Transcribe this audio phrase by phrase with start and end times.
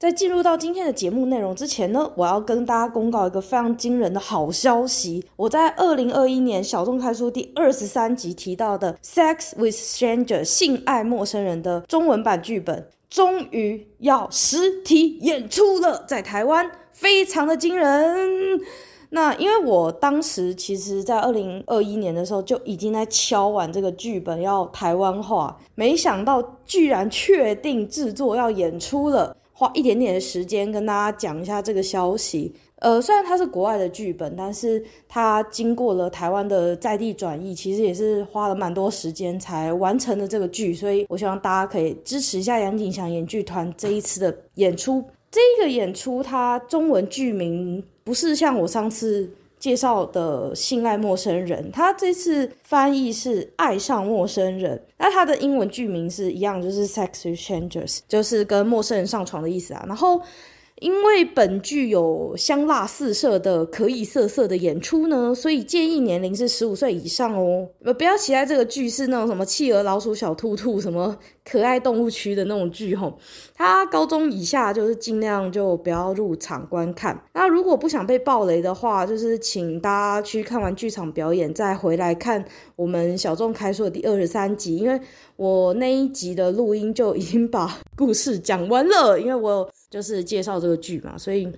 [0.00, 5.22] 在进入到今天的节目内容之前呢，我要跟大家公告一个非常惊人的好消息。
[5.36, 18.58] 我在二零二一年小众开书第二十三集提到的《Sex with Stranger》性爱陌生人的中文版剧本，终于要实体演出了，在台湾，非常的惊人。
[19.10, 29.36] 那因为我当时其实，在二零二一年的时候就已经在敲完这个剧本要台湾化，没想到居然确定制作要演出了。
[29.60, 32.50] 花一点点的时间跟大家讲一下这个消息。
[32.76, 40.72] 呃，虽然它是国外的剧本，但是它经过了台湾的在地转译，其实也是花了蛮多时间才完成了这个剧。
[40.72, 45.04] 所以我希望大家可以支持一下杨景祥演剧团这一次的演出。
[45.30, 49.28] 这个演出它中文剧名不是像我上次。
[49.60, 59.84] 介绍的信赖陌生人，他这次翻译是爱上陌生人，那他的英文剧名是一样，就是 Sex with Strangers，就是跟陌生人上床的意思啊。
[59.86, 60.20] 然后。
[60.80, 67.68] 因为本剧有香辣四射的可以色色的演出呢，所以建议年龄是十五岁以上哦。
[67.98, 73.18] 不要期待这个剧是那种什么企鹅、老鼠、小兔兔什么可爱动物区的那种剧吼。
[73.54, 77.22] 它高中以下就是尽量就不要入场观看。
[77.34, 82.42] 那如果不想被爆雷的话，就是请大家去看完剧场表演再回来看
[82.76, 84.98] 我们小众开说的第二十三集，因为
[85.40, 89.66] 我那一集的录音就已经把故事讲完了，因为我。
[89.90, 91.52] 就是介绍这个剧嘛，所以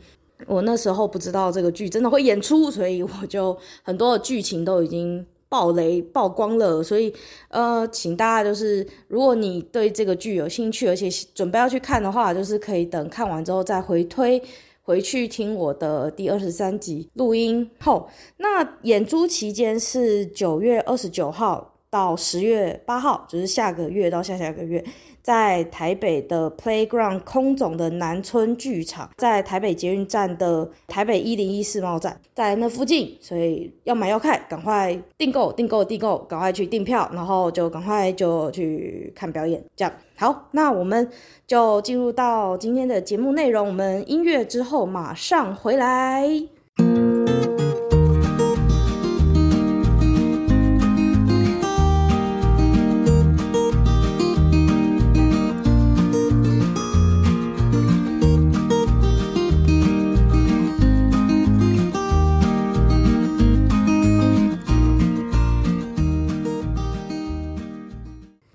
[0.47, 6.83] 我那时候不知道这个剧真的会演出，所以我就很多的剧情都已经爆雷曝光了。
[6.83, 7.13] 所以
[7.51, 14.43] 呃，请大家就是，如果你对这个剧有兴趣，而且准备要去看的话，就是可以等看完之后再回推
[14.81, 18.09] 回去听我的第二十三集录音后。
[18.39, 24.83] 那演出期间是九月二十九号到十月八号，就是下个月到下下个月。
[25.21, 40.49] 在台北的 Playground 空总的南村剧场，在台北捷运站的台北一零一世贸站，在那附近，所以要买要看，赶快订购订购订购，赶快去订票，然后就赶快就去看表演，这样好。
[40.53, 41.09] 那我们
[41.47, 46.27] 就进入到今天的节目内容，我们音乐之后马上回来。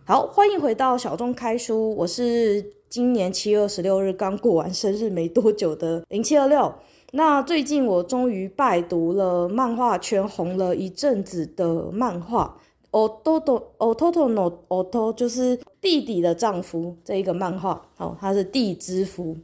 [0.08, 6.74] 好，欢迎回到小众开书，我是今年七月二十六日刚过完生日没多久的零七二六。
[7.12, 12.58] 那最近我终于拜读了漫画圈红了一阵子的漫画
[12.98, 17.86] 《Ototo Ototo no Oto》，就是弟弟的丈夫这一个漫画。
[17.98, 19.36] 哦，它是弟之夫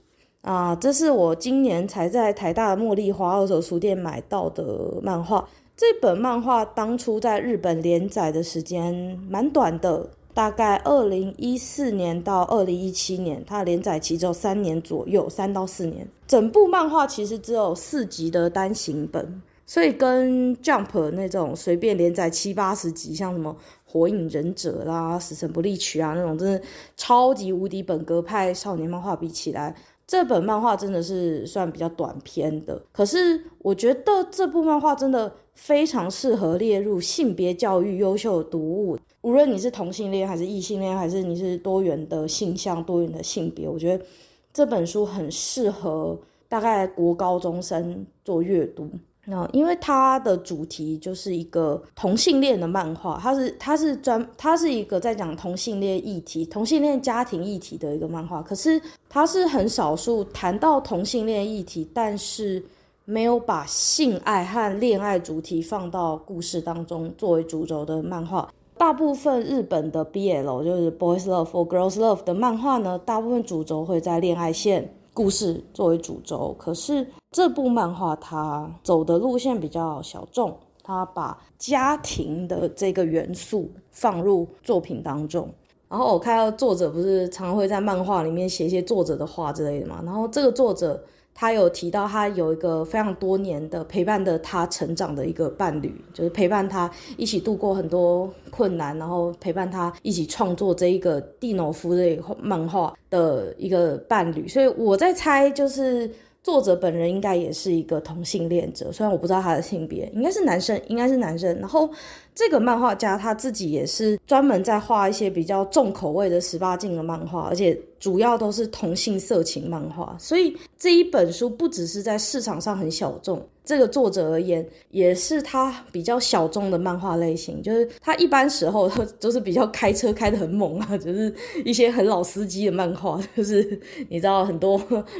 [0.43, 5.45] 啊，这是我今年才在台大的茉莉花二手书店买到的漫画。
[5.75, 10.09] 这本漫画当初在日本连载的时间蛮短的。
[10.33, 16.07] 大概二零一四年到二零一七年，它连载期只有三年左右，三到四年。
[16.27, 23.51] 整部漫画其实只有四集的单行本，所以跟 Jump 那种随便连载七八十集，像什么
[23.85, 26.59] 《火影忍者》啦、《死神不利曲》啊那种真的
[26.97, 32.81] 超级无敌本格派少年漫画比起来，这本漫画真的是算比较短篇的。
[32.91, 38.97] 可是我觉得这部漫画真的非常适合列入性别教育优秀读物。
[39.21, 44.05] 无论你是同性恋还是异性恋，还是你是多元的性向、多元的性别，我觉得
[44.51, 46.19] 这本书很适合
[46.49, 48.89] 大概国高中生做阅读。
[49.25, 58.41] 那因为它的主题就是一个同性恋的漫画，它是它是专它是一个在讲同性恋议题、同性恋家庭议题的一个漫画。
[58.41, 62.61] 可是它是很少数谈到同性恋议题，但是
[63.05, 68.51] 没有把性爱和恋爱主题放到故事当中作为主轴的漫画。
[68.77, 76.53] 大部分日本的 BL 就是 Boys Love or Girls Love 的漫画呢，大部分主轴会在恋爱线故事作为主轴。
[76.57, 85.49] 可是这部漫画它走的路线比较小众，它把家庭的这个元素放入作品当中。
[85.89, 91.03] 然后我看到作者不是常会在漫画里面写一些作者的话之类的嘛，然后这个作者。
[91.35, 96.87] 他有提到，他有一个非常多年的陪伴的他成长的一个伴侣，就是陪伴他
[97.17, 104.47] 一起度过很多困难，然后陪伴他一起创作这一个蒂诺夫的漫画的一个伴侣。
[104.47, 106.07] 所以我在猜，就是
[106.43, 111.57] 作者本人应该也是一个同性恋者，虽然我不知道他的性别，应该是男生，应该是男生。
[111.57, 111.89] 然后
[112.35, 117.79] 这个漫画家他自己也是专门在画一些比较重口味的十八禁的漫画，而且。
[118.03, 127.63] 主要都是同性色情漫画，所以这一本书不只是在市场上很小众，这个作者而言也是他比较小众的漫画类型。
[127.63, 128.91] 就是他一般时候
[129.21, 131.33] 都是比较开车开得很猛啊，就是
[131.63, 134.77] 一些很老司机的漫画，就是你知道很多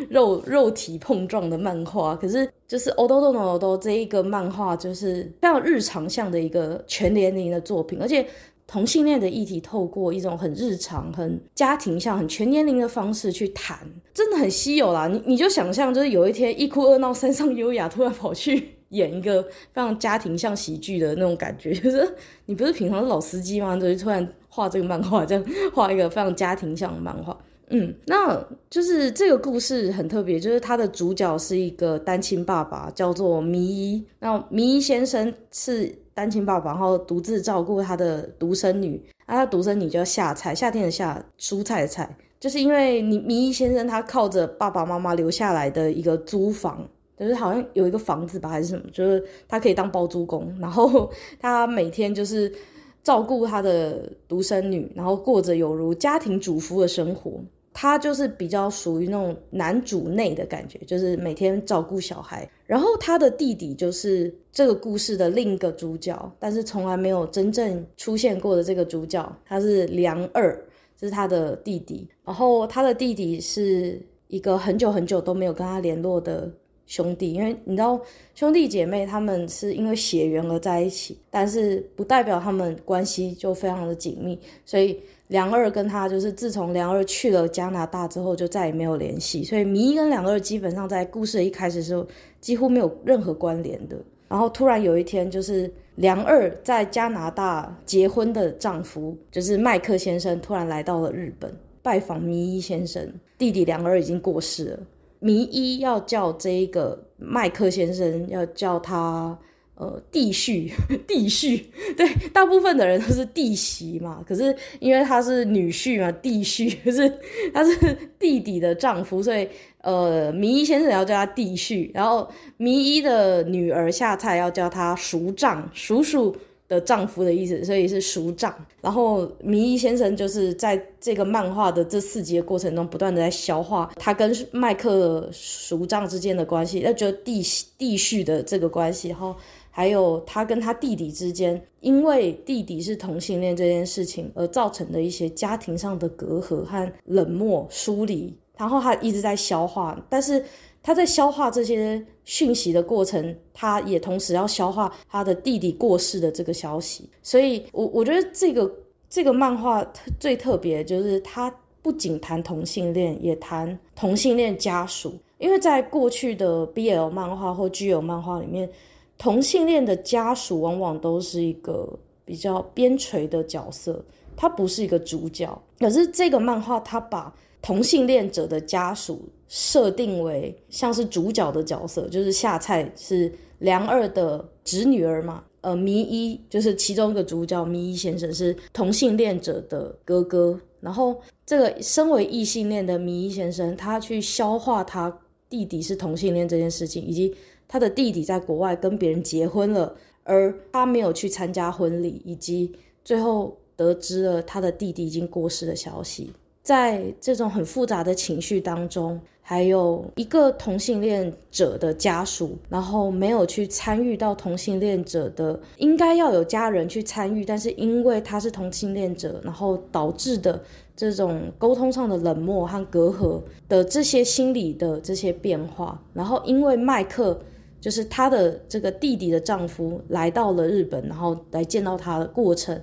[0.09, 2.13] 肉肉体碰撞的漫画。
[2.17, 8.25] 可是就是《ODODO NO DO》这一个漫画，就是非常日常向的一个全全年龄的作品，而且。
[8.65, 13.77] 同性恋的议题，透过一种很日常、很家庭向、很全年龄的方式去谈，
[14.13, 15.05] 真的很稀有啦。
[15.05, 22.15] 你你就想象，就是有一天一哭二闹三上优雅突然跑去演一个非常家庭向喜剧的那种感觉，就是
[22.45, 23.75] 你不是平常是老司机吗？
[23.75, 27.37] 就突然画这个漫画，这样画一个非常家庭向的漫画。
[27.67, 34.03] 嗯，那就是这个故事很特别，就是它的主角是一个单亲爸爸，叫做迷一。
[34.19, 39.01] 那迷一先生是单亲爸爸，然后独自照顾他的独生女。
[39.25, 46.87] 那他独生女叫夏菜，夏天的夏，蔬菜的菜，就是因为你弥一先生他靠着爸爸妈妈留下来的一个租房，
[47.17, 52.53] 就是好像有一个房子吧，还是什么，就是他可以当包租公，然后 他每天就是
[53.01, 57.31] 照顾他的独生女，然后过着有如家庭主妇的生活。
[57.73, 62.47] 他就是比较属于那种男主内的感觉，就是每天照顾小孩。
[62.67, 70.55] 然后他的弟弟就是这个故事的另一个主角，但是从来没有真正出现过的这个主角，他是梁二，
[70.95, 72.07] 这是他的弟弟。
[72.23, 76.51] 然后他的弟弟是一个很久很久都没有跟他联络的
[76.85, 77.99] 兄弟，因为你知道
[78.35, 84.99] 兄弟姐妹他们是因为血缘而在一起，但是不代表他们关系就非常的紧密，所以。
[85.33, 89.43] 良二跟他就是自从良二去了加拿大之后，就再也没有联系。
[89.43, 92.05] 所以迷一跟良二基本上在故事的一开始的时候
[92.39, 93.97] 几乎没有任何关联的。
[94.27, 101.51] 然后突然有一天，就是良二在加拿大结婚的丈夫，就是麦克先生，突然来到了日本
[101.81, 103.11] 拜访迷一先生。
[103.35, 104.79] 弟弟良二已经过世了，
[105.19, 109.35] 迷一要叫这一个麦克先生，要叫他。
[109.75, 110.71] 呃，弟婿，
[111.07, 111.63] 弟婿，
[111.97, 114.23] 对，大部分的人都是弟媳嘛。
[114.27, 117.11] 可是因为他是女婿嘛，弟婿，可是
[117.53, 119.47] 他是弟弟的丈夫，所以
[119.81, 126.35] 呃，迷一先生要叫他弟婿，然后迷一的女儿下菜要叫他叔丈，叔叔
[126.67, 128.53] 的丈夫的意思，所以是叔丈。
[128.81, 137.41] 然后迷一先生就是在这个漫画的这四集的过程中，不断的在消化他跟麦克叔丈之间的关系，那觉得弟
[137.77, 139.35] 弟婿的这个关系，然后。
[139.75, 150.45] 还有他跟他弟弟之间，因为弟弟是同性恋这件事情而造成的一些家庭上的隔阂和冷漠疏离，然后他一直在消化，但是
[150.83, 158.71] 他在消化这些讯息的过程，他也同时要消化他的弟弟过世的这个消息，所以我我觉得这个
[159.09, 159.83] 这个漫画
[160.19, 161.51] 最特别就是他
[161.81, 168.69] 不仅谈同性恋，也谈同性恋家属，因为在过去的 BL 漫画或 GL 漫画里面。
[169.15, 171.87] 同性恋的家属往往都是一个
[172.25, 174.03] 比较边陲的角色，
[174.35, 175.47] 他不是一个主角。
[175.79, 190.59] 可是这个漫画，他把同性恋者的家属设定为像是主角的角色，就是夏菜是梁二的侄女儿嘛，呃，弥一就是其中一个主角，弥一先生是同性恋者的哥哥。
[190.79, 195.19] 然后这个身为异性恋的弥一先生，他去消化他
[195.49, 197.33] 弟弟是同性恋这件事情，以及。
[197.65, 202.71] 他的弟弟在国外跟别人结婚了，而他没有去参加婚礼，以及
[203.03, 206.31] 最后得知了他的弟弟已经过世的消息。
[206.63, 220.63] 在这种很复杂的情绪当中，还有一个同性恋者的家属，然后没有去参与到同性恋者的应该要有家人去参与，但是因为他是同性恋者，然后导致的
[220.95, 227.39] 这种沟通上的冷漠和隔阂的这些心理的这些变化，然后因为麦克。
[227.81, 232.81] 就是她的这个弟弟的丈夫来到了日本，然后来见到她的过程，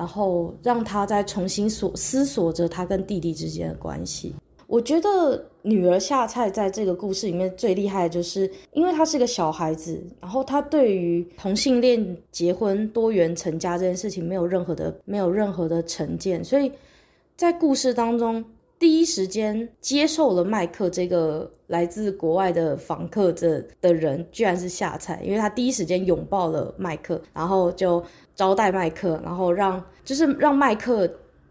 [0.00, 4.34] 然后让他再重新所思索着她跟弟弟之间的关系。
[4.66, 16.72] 我觉得女儿夏菜在这个故事里面最厉害就是，因为她是个小孩子，然后她对于同性恋结婚、多元成家这件事情没有任何的没有任何的成见，所以
[17.36, 18.42] 在故事当中。
[18.80, 28.02] 第一时间接受了麦克这个来自国外的访客的的人，居然是夏菜，因为他第一时间拥抱了麦克，然后就
[28.34, 31.06] 招待麦克，然后让就是让麦克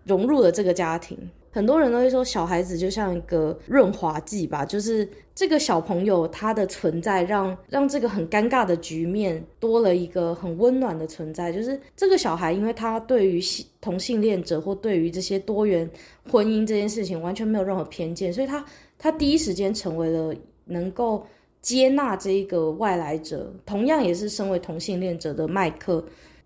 [0.05, 1.15] 融入了这个家庭。
[1.59, 11.51] 很多人都会说，小孩子就像一个润滑剂吧，就是这个小朋友他的存在让让这个很尴尬的局面多了一个很温暖的存在。
[11.51, 13.41] 就是这个小孩，因为他对于
[13.81, 15.89] 同性恋者或对于这些多元
[16.31, 18.65] 婚姻这件事情完全没有任何偏见，所以他
[18.97, 21.27] 他第一时间成为了能够
[21.61, 26.01] 接纳这一个外来者，同样也是身为同性恋者的麦克。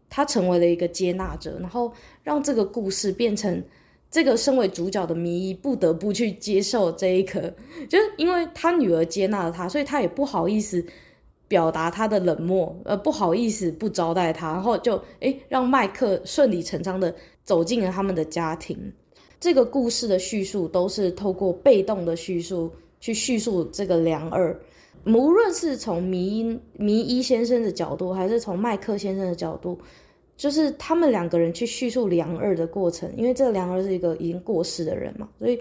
[0.09, 1.91] 他成为了一个接纳者，然后
[2.23, 3.63] 让这个故事变成
[4.13, 7.51] 这个身为主角的迷一不得不去接受这一个，
[7.89, 10.85] 就是因为他女儿接纳了他，所以他也不好意思
[11.47, 18.77] 表达他的冷漠，呃，不好意思不招待他，然后就诶让麦克顺理成章的走进了他们的家庭。
[19.39, 24.55] 这个故事的叙述都是透过被动的叙述去叙述这个良二，
[25.07, 29.79] 无论是从迷一迷一先生的角度，还是从麦克先生的角度。
[30.43, 35.57] 就是他们两个人去叙述良二的过程，因为这个良二是一个已经过世的人嘛，所以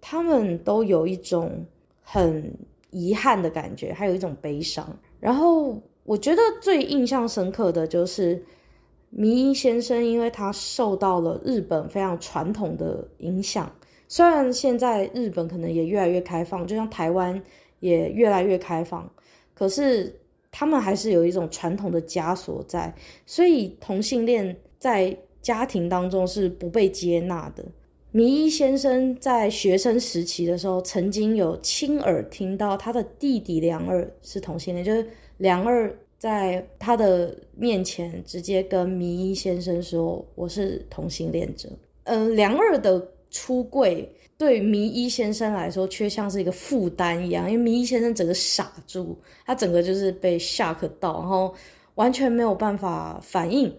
[0.00, 1.66] 他们都有一种
[2.00, 2.48] 很
[2.92, 4.96] 遗憾的感觉，还有一种悲伤。
[5.18, 8.40] 然后我觉得最印象深刻的就是
[9.08, 13.68] 迷一先生，因为他受到了日本非常传统的影响，
[14.06, 17.42] 虽然现在日本可能也越来越开放，就像台湾
[17.80, 19.10] 也越来越开放，
[19.54, 20.19] 可是。
[20.50, 27.64] 他们还是有一种传统的枷锁在，所以同性恋在家庭当中是不被接纳的。
[28.12, 41.68] 迷一先生在学生时期的时候，曾经有亲耳听到他的弟弟梁二是同性恋，就是梁二在他的面前直接跟迷一先生说：“我是同性恋者。”
[42.02, 44.12] 呃，良二的出柜。
[44.40, 51.54] 对迷一先生来说，却像是一个负担一样，因为迷一先生整个傻住，他整个就是被 shock 到，然后
[51.96, 53.70] 完全没有办法反应。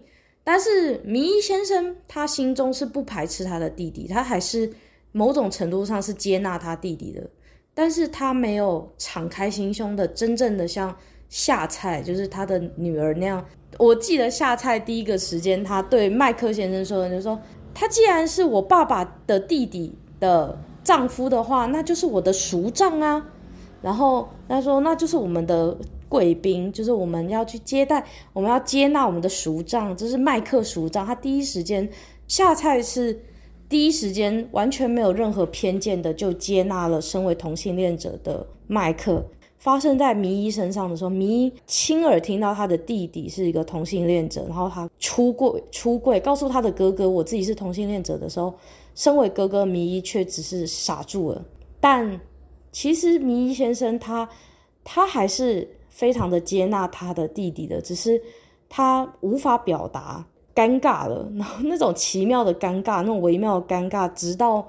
[0.44, 4.72] 但是迷一先生他心中是不排斥他的弟弟，他还是
[5.10, 7.28] 某种程度上是接纳他弟弟的，
[7.74, 10.96] 但是他没有敞开心胸的，真正的像
[11.28, 13.44] 夏菜，就是他的女儿那样。
[13.78, 17.36] 我记得夏菜第一个时间，他对麦克先生说的，就是说
[17.74, 19.92] 他既然是我爸爸的弟弟。
[20.22, 23.26] 的丈夫的话，那就是我的熟丈啊。
[23.82, 25.76] 然后他说，那就是我们的
[26.08, 31.04] 贵宾，就是我们要去接待，我们要接纳我们的熟丈，这是麦克熟丈。
[31.04, 31.88] 他第一时间
[32.28, 33.20] 下菜是
[33.68, 39.24] 第一时间完全没有任何偏见的，就接纳了身为同性恋者的麦克。
[39.58, 48.54] 发生在迷一身上的时候，迷一亲耳听到他的弟弟是一个同性恋者，然后他出柜出柜，告诉他的哥哥我自己是同性恋者的时候。
[48.94, 51.44] 身为哥哥，迷一却只是傻住了。
[51.80, 52.20] 但
[52.70, 54.28] 其实迷一先生他
[54.84, 58.20] 他还是非常的接纳他的弟弟的，只是
[58.68, 61.30] 他无法表达，尴尬了。
[61.36, 64.66] 然后那种奇妙的尴尬，那种微妙的尴尬，直到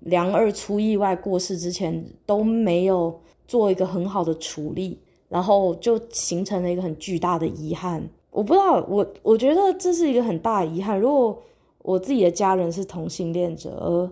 [0.00, 8.02] 梁二出意外过世之前都没有做一个很好的处理，然后就形成了一个很巨大的遗憾。
[8.30, 10.98] 我不知道，我我觉得这是一个很大的遗憾。
[10.98, 11.42] 如果
[11.82, 14.10] 我自己的家人是同性恋者，而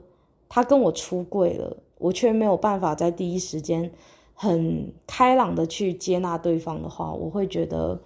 [0.48, 3.90] 他跟我出柜了，我却没有办法在第一时间
[4.32, 8.00] 很开朗的去接纳对方的话，我会觉得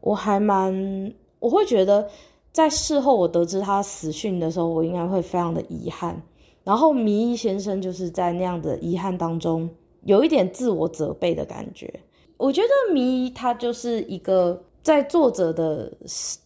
[0.00, 2.08] 我还蛮，我会觉得
[2.52, 6.22] 在事后我得知他死讯的时候，我应该会非常的遗憾。
[6.62, 9.70] 然后迷一先生就是在那样的遗憾当中，
[10.02, 12.00] 有一点自我责备的感觉。
[12.36, 14.62] 我觉得迷一他就是一个。
[14.84, 15.90] 在作者的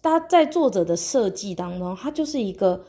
[0.00, 2.80] 他在作者的设计当中，他就是一个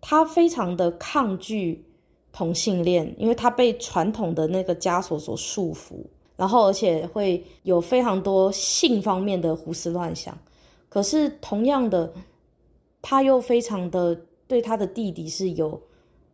[0.00, 1.84] 他非常的抗拒
[2.32, 5.96] 同性恋，因为他被传统的那个枷锁所束缚，
[6.36, 10.36] 然后而且会有非常多性方面的胡思乱想。
[10.88, 12.10] 可是同样的，
[13.02, 14.18] 他又非常的
[14.48, 15.78] 对他的弟弟是有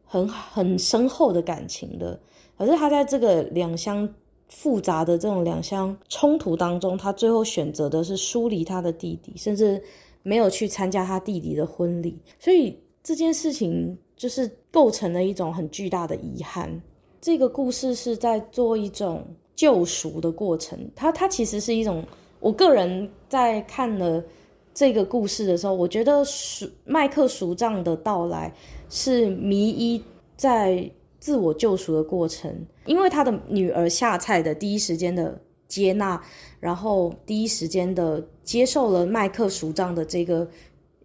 [0.07, 2.17] 很很深厚的感情的。
[2.57, 4.09] 可是他在这个两相。
[4.51, 9.81] 复杂的这种两相冲突当中，他最后选择的是疏离他的弟弟，甚至
[10.23, 12.19] 没有去参加他弟弟的婚礼。
[12.39, 16.69] 所以这件事情就是构成了一种很巨大的遗憾。
[17.21, 20.79] 这个故事是在做一种救赎的过程。
[20.97, 22.05] 它它其实是一种，
[22.41, 24.23] 我个人在看了
[24.75, 28.53] 这个故事的时候，我觉得赎麦克叔丈的到来
[28.89, 30.03] 是迷一
[30.37, 30.91] 在。
[31.21, 32.51] 自我救赎的过程，
[32.87, 36.21] 因为他的女儿夏菜的第一时间的接纳，
[36.59, 40.49] 然后第一时间的接受了麦克叔丈的这个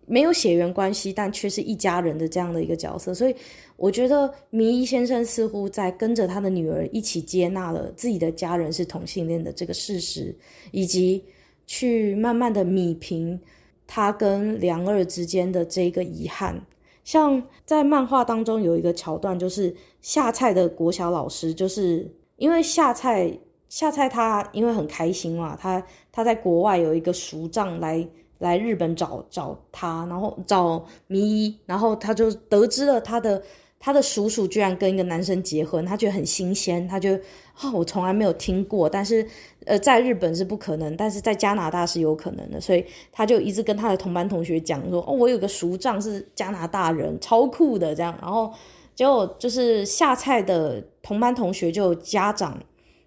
[0.08, 3.36] 没有血缘关系，但却是一家人的这样的一个角色，所以
[3.76, 10.34] 我觉得迷一先生似乎在跟着他的女儿一起接纳了自己的家人是同性恋的这个事实，
[10.72, 11.24] 以及
[11.68, 13.40] 去慢慢的弭平
[13.86, 16.66] 他跟梁二之间的这个遗憾。
[17.04, 19.76] 像在漫画当中有一个桥段，就是
[20.06, 23.36] 夏菜的国小老师，就是因为夏菜
[23.70, 28.08] 夏菜他因为很开心嘛，他他在国外有一个叔丈来
[28.38, 33.42] 来日本找找他，然后找迷一，然后他就得知了他的。
[33.78, 37.14] 他的叔叔居然跟一个男生结婚，他觉得很新鲜，他就
[37.54, 39.24] 啊、我从来没有听过，但是
[39.66, 48.52] 呃，在日本是不可能，但是在加拿大是有可能的，所以他就一直跟他的同班同学讲说，哦，我有个叔丈是加拿大人，超酷的这样，然后
[48.96, 52.58] 结果就是下菜的同班同学就家长，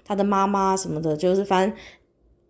[0.04, 1.76] 他的妈妈什么的，就是反正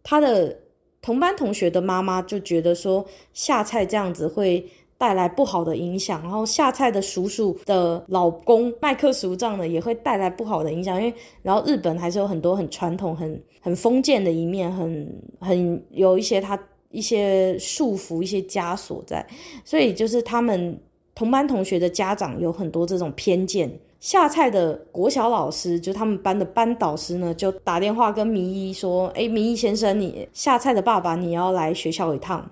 [0.03, 0.59] 他的
[1.01, 4.69] 同班同学的妈妈就觉得说下菜这样子会。
[5.01, 16.59] 带来不好的影响，然后下菜的叔叔的老公麦克叔这样的，也会带来不好的影响，因为然后日本还是有很多很传统、很很封建的一面，很很有一些他
[16.91, 19.25] 一些束缚、一些枷锁在，
[19.65, 20.77] 所以就是他们
[21.19, 23.69] 同班同学的家长有很多这种偏见。
[23.99, 32.49] 下菜的国小老师，就他们班的班导师呢，就打电话跟明一说：“哎，明一先生，你下菜的爸爸，你要来学校一趟。”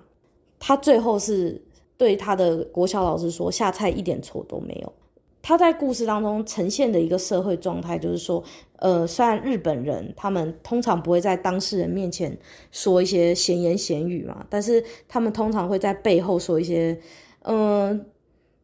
[0.59, 1.61] 他最后是。
[1.99, 4.93] 对他的国小老师说，下菜一点错都没有。
[5.41, 8.43] 他在故事当中呈现的一个社会状态，就是说，
[8.75, 12.37] 呃，虽然日本人他们通常不会在当事人面前
[12.69, 16.95] 说一些闲言闲语嘛，但是他们通常会在背后说一些，
[17.45, 18.05] 嗯、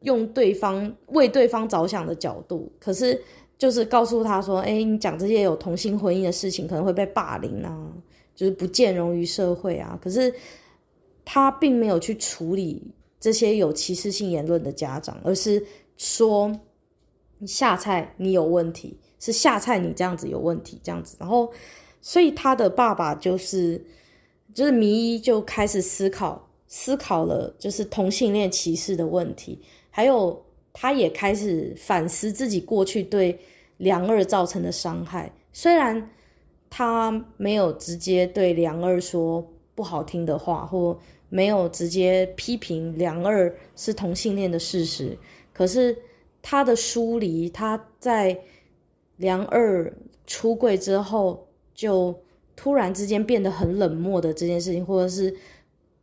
[0.03, 3.21] 用对方为对方着想的角度，可是
[3.57, 7.91] 就是告诉他说，哎，你讲这些有同性婚姻的事情，可能会被霸凌啊，
[8.33, 9.99] 就是不见容于社会啊。
[10.01, 10.33] 可是
[11.25, 12.93] 他并没有去处理。
[13.19, 16.59] 这些有歧视性言论的家长，而是说
[17.45, 21.15] 下菜你有问题，是下菜你这样子有问题，这样子。
[21.17, 21.49] 然后，
[22.01, 23.81] 所以他的爸爸就是
[24.53, 29.61] 就是迷一就开始思考思考了，就是同性恋歧视的问题，
[29.95, 33.37] 还有他也开始反思自己过去对
[33.77, 35.31] 梁二造成的伤害。
[35.51, 36.09] 虽然
[36.67, 45.15] 他没有直接对梁二说不好听的话，或没有直接批评梁二是同性恋的事实，
[45.53, 45.95] 可是
[46.41, 48.35] 他的疏离，他在
[49.17, 49.93] 梁二
[50.25, 52.19] 出柜之后，就
[52.55, 55.31] 突然之间变得很冷漠的这件事情，或者是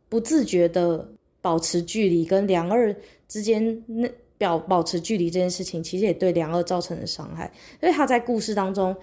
[0.07, 1.05] 不自觉的
[1.41, 2.95] 保持距离，跟梁二
[3.31, 7.49] 之间那表保持距离这件事情，其实也对良二造成了伤害。
[7.79, 8.93] 所以他在故事当中，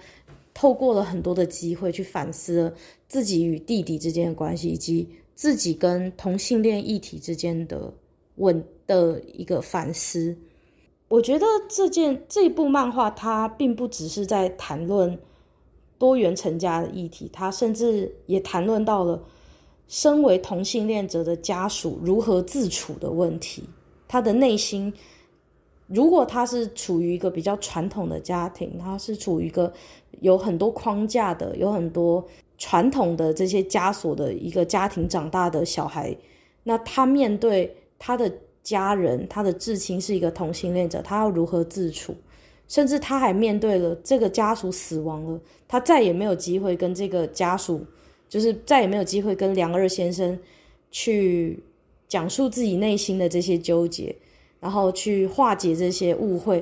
[0.53, 2.71] 透过了很多的机会去反思
[3.07, 5.09] 自己与弟弟之间的关系，以及。
[5.39, 7.93] 自己跟同性恋议题之间的
[8.35, 10.37] 问的一个反思，
[11.07, 15.17] 我觉得这件这部漫画它并不只是在谈论
[15.97, 19.23] 多元成家的议题，它甚至也谈论到了
[19.87, 23.63] 身为同性恋者的家属如何自处的问题。
[24.09, 24.93] 他的内心，
[25.87, 29.71] 如果他是处于一个比较传统的家庭，他是处于一个
[30.19, 32.27] 有很多框架的，有很多。
[32.61, 36.13] 传统的这些枷锁的一个家庭长大的小孩，
[36.61, 38.29] 那他面对他的
[38.61, 42.13] 家人，他的至亲是一个同性恋者，他要如何自处？
[42.67, 47.79] 甚至他还面对了这个家属死亡了，他再也没有机会跟这个家属，
[48.27, 50.37] 就是再也没有机会跟梁二先生
[50.91, 51.63] 去
[52.09, 54.13] 讲述自己内心的这些纠结，
[54.59, 56.61] 然后去化解这些误会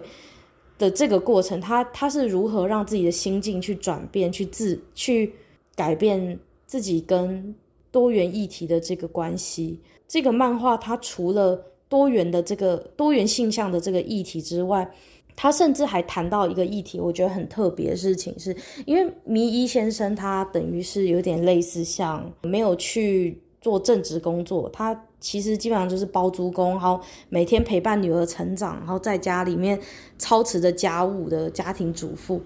[0.78, 5.34] 的这个过程，他他是如何让自己的心境去转变，去自去。
[5.78, 7.54] 改变自己跟
[7.92, 9.80] 多元议题的这个关系。
[10.08, 14.92] 这个漫画它除了多元的这个多元性向的这个议题之外，
[15.36, 18.58] 它甚至还谈到一个议题，我觉得很特别的事情是，
[18.88, 27.00] 因为迷一先生他等于是有点类似像没有去做正职工作，他其实基本上就是包租公，然后
[27.30, 29.80] 每天陪伴女儿成长，然后在家里面
[30.18, 32.42] 操持着家务的家庭主妇。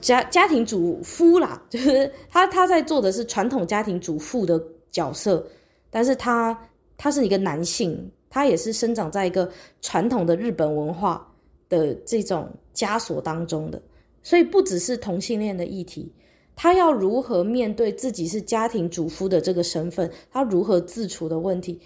[0.00, 5.46] 家家庭主夫啦， 就是他他在做的是传统家庭主妇的角色，
[5.90, 6.58] 但是他
[6.96, 9.48] 他是一个男性，他也是生长在一个
[9.80, 11.32] 传统的日本文化
[11.68, 13.80] 的这种枷锁当中的，
[14.24, 16.12] 所以不只是同性恋的议题，
[16.56, 21.80] 他要如何面对自己是家庭主夫的这个身份，他如何自处的问题，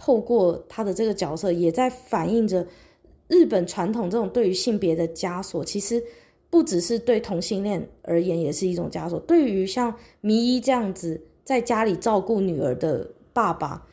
[0.00, 2.66] 透过他的这个角色，也在反映着
[3.28, 6.02] 日本传统这种对于性别的枷锁，其实。
[6.52, 9.20] 不只是对同性恋而言，也是一种枷锁。
[9.20, 13.86] 对于像迷一这样子在家里照顾女儿的爸爸，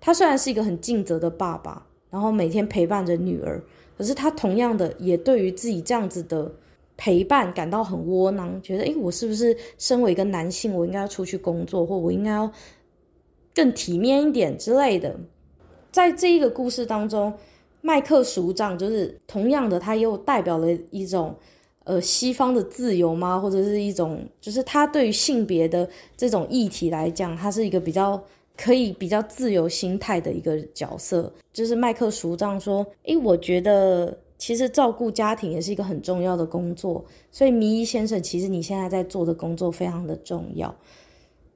[0.00, 3.60] 他虽然是一个很尽责的爸爸，然后每天陪伴着女儿，
[3.98, 6.54] 可是他同样的也对于自己这样子的
[6.96, 12.48] 陪伴感到很窝囊，觉得诶，我是不是身为一个男性，我应该要出去工作，或我应该要
[13.52, 15.18] 更体面一点之类的。
[15.94, 17.32] 在这一个故事当中，
[17.80, 21.32] 麦克叔帐就是同样的，它又代表了一种
[21.84, 23.38] 呃西方的自由吗？
[23.38, 28.20] 或者是一种就是他对于性别的这种议题来讲，他是一个比较
[28.56, 31.32] 可以比较自由心态的一个角色。
[31.52, 40.74] 就是麦克叔帐说：“诶，我觉得其实照顾家庭也是一个很重要的工作，所以迷一先生，其实你现在在做的工作非常的重要。”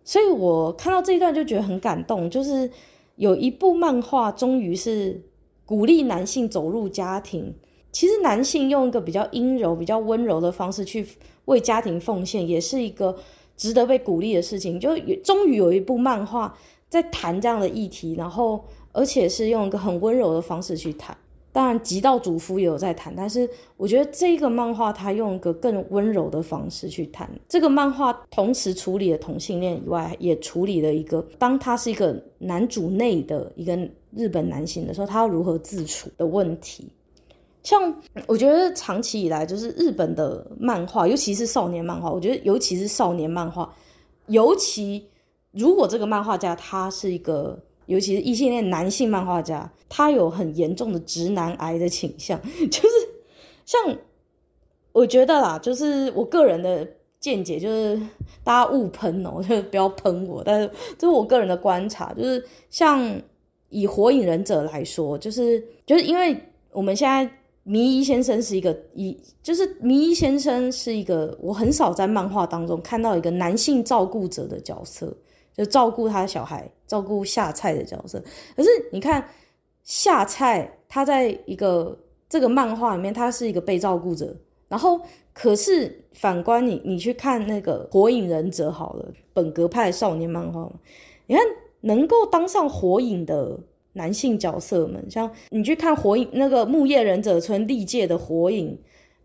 [0.05, 2.71] 所以我看到这一段就觉得很感动，就是
[3.19, 5.23] 有一部漫画终于是。
[5.69, 7.55] 鼓励男性走入家庭，
[7.93, 11.07] 其实男性用一个比较阴柔、比较温柔的方式去
[11.45, 13.15] 为家庭奉献，也是一个
[13.55, 14.81] 值得被鼓励的事情。
[14.81, 16.57] 就终于有一部漫画
[16.89, 21.15] 在谈这样的议题，然后而且是用一个很温柔的方式去谈。
[21.59, 27.29] 当然，极道主夫也有在谈，但是我觉得这个漫画它用一个更温柔的方式去谈。
[27.49, 33.77] 这个漫画同时处理了同性恋以外，也处理了一个当他是一个男主内的一个。
[34.17, 36.91] 日本男性的时候，他要如何自处的问题，
[37.63, 37.95] 像
[38.27, 43.71] 我觉得长期以来就是日本的漫画，尤其是少年漫画，我觉得尤其是少年漫画，
[44.29, 45.07] 尤其
[45.53, 47.57] 如果这个漫画家他是一个，
[47.89, 52.89] 尤其是异性恋男性漫画家，他有很严重的直男癌的倾向， 就是
[53.67, 53.97] 像
[54.93, 56.87] 我觉得啦，就是我个人的
[57.19, 58.01] 见解，就是
[58.45, 63.21] 大家勿喷哦，就不要喷我，但是这是我个人的观察，就是像。
[63.71, 66.35] 以火影忍者来说，就是就是因为
[66.73, 67.31] 我们现在
[67.65, 75.15] 迷一先生是一个以，就是迷一先生是一个我很少在漫画当中看到一个男性照顾者的角色，
[75.59, 78.19] 就照顾他的小孩、照顾夏菜的角色。
[78.57, 79.29] 可是你看
[79.83, 81.99] 夏菜，他在一个
[82.31, 84.35] 这个漫画里面，他是一个被照顾者，
[84.69, 84.99] 然后
[85.35, 90.71] 可是反观你，你去看那个火影忍者好了，本格派少年漫画，
[91.27, 91.45] 你看。
[91.83, 93.57] 能够当上火影的
[93.93, 98.77] 男性角色们，像你去看火影那个木叶忍者村历届的火影，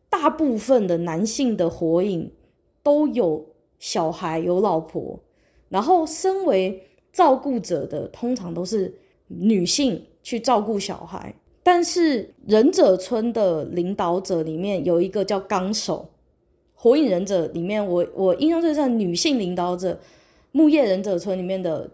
[0.07, 2.31] 大部分的男性的火影
[2.83, 3.43] 都有
[3.79, 5.19] 小孩有老婆，
[5.73, 6.79] 然后身为
[7.11, 8.93] 照顾者的通常都是
[9.25, 11.33] 女性去照顾小孩，
[11.63, 16.07] 但是忍者村的领导者里面有一个叫纲手，
[16.75, 19.99] 火影忍者里面我我印象最深女性领导者
[20.51, 21.89] 木叶忍者村里面的。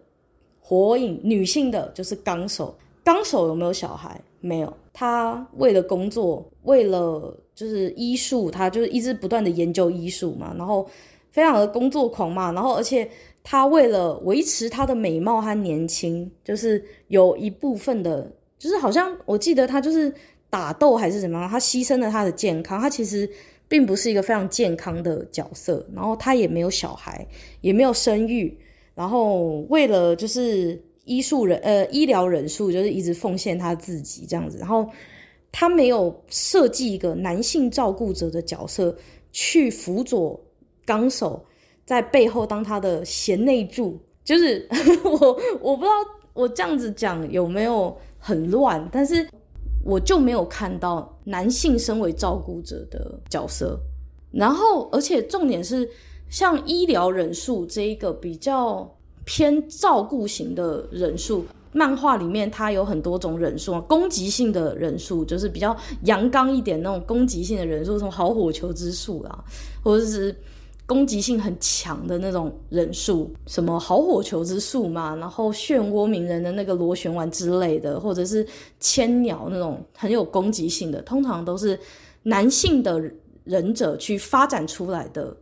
[0.62, 4.22] 火影女性的就是纲手，纲手有没有小孩？
[4.40, 4.72] 没有。
[4.94, 10.88] 他为了工作，为了就是医术，他就是一直不断的研究医术嘛，然后
[11.32, 13.10] 非常的工作狂嘛，然后而且
[13.44, 20.14] 他为了维持他的美貌和年轻，就是有一部分的，就是好像我记得他就是
[20.50, 23.30] 打斗还是怎么样，他牺牲了他的健康，他其实
[23.68, 27.26] 并不是一个非常健康的角色，然后他也没有小孩，
[27.62, 28.58] 也没有生育。
[28.96, 34.58] 然后为了就是医术人呃医疗人数，就是一直奉献他自己这样子。
[34.58, 34.88] 然后
[35.52, 38.96] 他没有设计一个男性照顾者的角色
[39.32, 40.40] 去辅佐
[40.86, 41.46] 纲手，
[41.90, 44.00] 在背后当他的贤内助。
[44.24, 44.68] 就是
[45.04, 45.94] 我我不知道
[46.34, 49.28] 我这样子讲有没有很乱，但是
[49.84, 53.80] 我就没有看到男性身为照顾者的角色。
[54.32, 55.90] 然后而且重点是。
[56.32, 58.88] 像医疗忍术这一个比较
[59.26, 69.44] 偏照顾型的忍术，漫画里面它有很多种忍术，攻击性的人术就是比较阳刚一点那种攻击性的人术，什么好火球之术啊，
[69.84, 70.36] 或者是
[70.90, 78.44] 攻击性很强的那种忍术，什么好火球之术嘛，然后漩涡鸣人的那个螺旋丸之类的，或者是
[78.80, 81.80] 千鸟那种很有攻击性的，通常都是
[82.24, 83.00] 男性的
[83.44, 85.38] 忍者去发展出来的。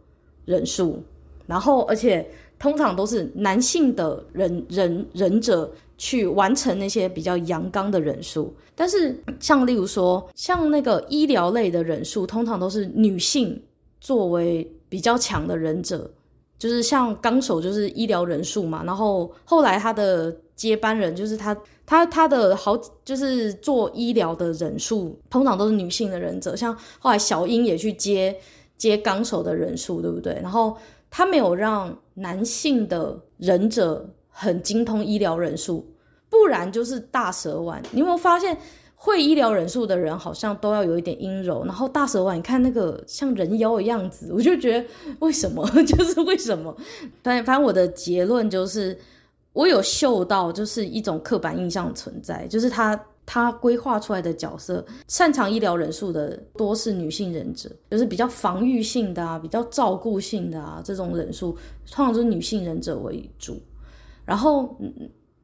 [0.46, 1.04] 忍术，
[1.46, 2.26] 然后而且
[2.58, 13.62] 通常都是男性的忍忍忍者去完成那些比较阳刚的忍术，但是像例如说像那个医疗类的忍术，通常都是女性
[14.00, 16.10] 作为比较强的忍者，
[16.58, 28.36] 就是像纲手就是医疗忍术嘛，然后后来他的接班人就是他他他的好就是做医疗的忍术，通常都是女性的忍者，像后来小樱也去接。
[28.78, 30.38] 接纲手的人数，对不对？
[30.40, 30.78] 然后
[31.10, 35.84] 他没有让男性的忍者很精通医疗忍术，
[36.30, 37.82] 不然就是大蛇丸。
[37.90, 38.56] 你有没有发现
[39.00, 41.64] 会医疗忍术的人好像都要有一点阴柔？
[41.64, 44.86] 然后大蛇丸，看那个像人妖的样子，我就觉得
[45.20, 45.66] 为什么？
[45.86, 46.76] 就是为什么？
[47.24, 48.98] 反反正我的结论就是，
[49.54, 53.00] 我有嗅到就是一种刻板印象存在，就是他。
[53.30, 61.52] 他规划出来的角色，擅长医疗忍术的多是女性忍者，就是比较防御性的啊，比较照顾性的啊，这种忍术
[61.92, 63.62] 通常都是女性忍者为主。
[64.24, 64.74] 然后，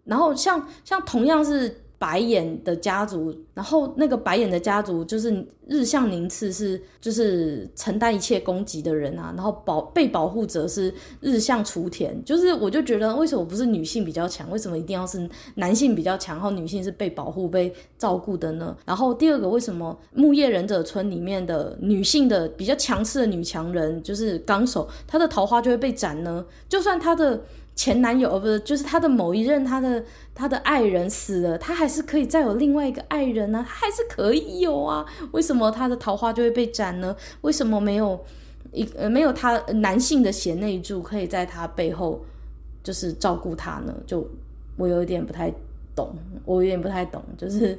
[0.06, 18.76] 然后像像同样是白眼的家族，然后那个白眼的家族就是日向宁次是就是承担一切攻击的人啊，然后保被保护者是日向雏田，就是我就觉得为什么不是女性比较强，为什么一定要是男性比较强，然后女性是被保护被照顾的呢？
[18.86, 26.46] 然后第二个为什么木叶忍者村里面的女性的比较强势的女强人就是纲手，她的桃花就会被斩呢？
[26.68, 27.42] 就算她的。
[27.76, 30.04] 前男友，而不是就是他的某一任，他的
[30.36, 35.04] 他的爱人死了，他还是可以再有另外一个爱人呢、啊，他还是可以有啊。
[35.32, 37.16] 为什么他的桃花就会被斩呢？
[37.42, 38.24] 为什么没有
[38.72, 42.24] 一呃没有他男性的贤内助可以在他背后
[42.84, 43.94] 就是照顾他呢？
[44.06, 44.24] 就
[44.78, 45.52] 我有一点不太
[45.96, 47.78] 懂，我有点不太懂，就是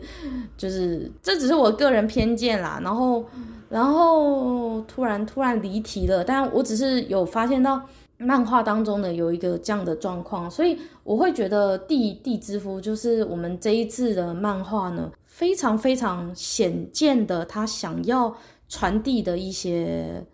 [0.56, 2.80] 就是这只是我个人偏见啦。
[2.82, 3.24] 然后
[3.70, 7.80] 然后突然突然离题了，但我只是有发现到。
[8.16, 18.34] 漫画当中呢，有一个这样的状况，所以我会觉得地地之夫就是我们这一次的漫画呢，非常非常显见的，他想要
[18.68, 20.24] 传递的一些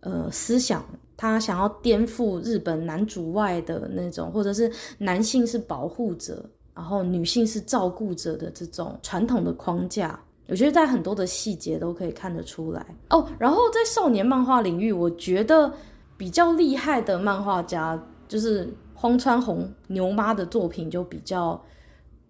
[0.00, 0.84] 呃思想，
[1.16, 13.26] 他想要颠覆日本男主外的那种，或者是男性是保护者，然后女性是照顾者的这种传统的框架，我觉得在很多的细节都可以看得出来哦。
[13.38, 15.72] 然后在少年漫画领域，我觉得。
[16.20, 21.64] 比较厉害的漫画家就是荒川红牛妈的作品，就比较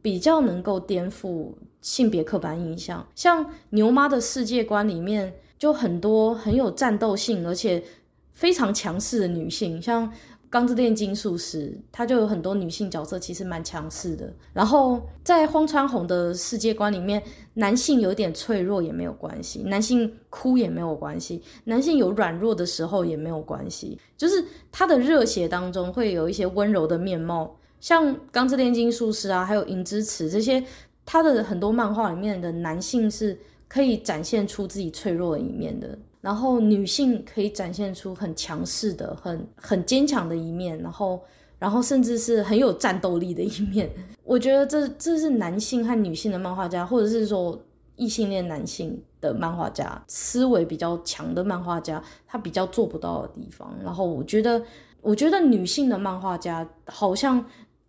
[0.00, 3.05] 比较能够颠覆性别刻板印象。
[3.16, 7.83] 像牛妈的世界观里面，就很多很有战斗性，而且
[8.31, 10.09] 非常强势的女性，像。
[10.50, 14.34] 《钢之炼金术师》他就有很多女性角色，其实蛮强势的。
[14.52, 17.22] 然后在荒川弘的世界观里面，
[17.54, 23.96] 男性有点脆弱也没有关系，男性哭也没有关系，男性有软弱的时候也没有关系。
[24.16, 30.62] 就是他的热血当中会有一些温柔的面貌，像《钢之炼金术师》啊，还有《银之匙》这些，
[31.06, 35.96] 他的很多漫画里面的男性是可以展现出自己脆弱的一面的。
[36.20, 41.18] 然后女性可以展现出很强势的、很很坚强的一面，然后，
[41.59, 43.90] 然后甚至是很有战斗力的一面。
[44.22, 47.59] 我觉得这这是男性和女性的漫画家，或者是说
[47.96, 53.74] 异性恋男性的漫画家，思维比较强的漫画家，他比较做不到的地方。
[53.83, 54.62] 然后我觉得，
[55.00, 57.42] 我觉得女性的漫画家好像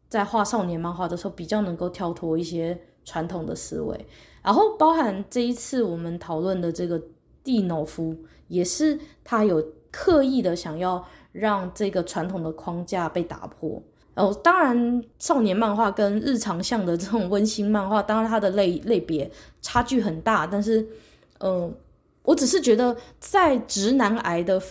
[0.07, 4.05] 在画少年漫画的时候，比较能够跳脱一些传统的思维。
[4.41, 7.01] 然后包含这一次我们讨论的这个。
[7.43, 8.15] 蒂诺夫
[8.47, 13.81] 也是他有刻意的想要让这个传统的框架被打破。
[14.15, 20.45] 哦，当然，少年漫画跟日常向的这种温馨漫画，当然它的类类别差距很大。
[20.45, 20.87] 但是，
[21.39, 21.73] 嗯、
[22.23, 24.61] 我只是觉得在直男癌的。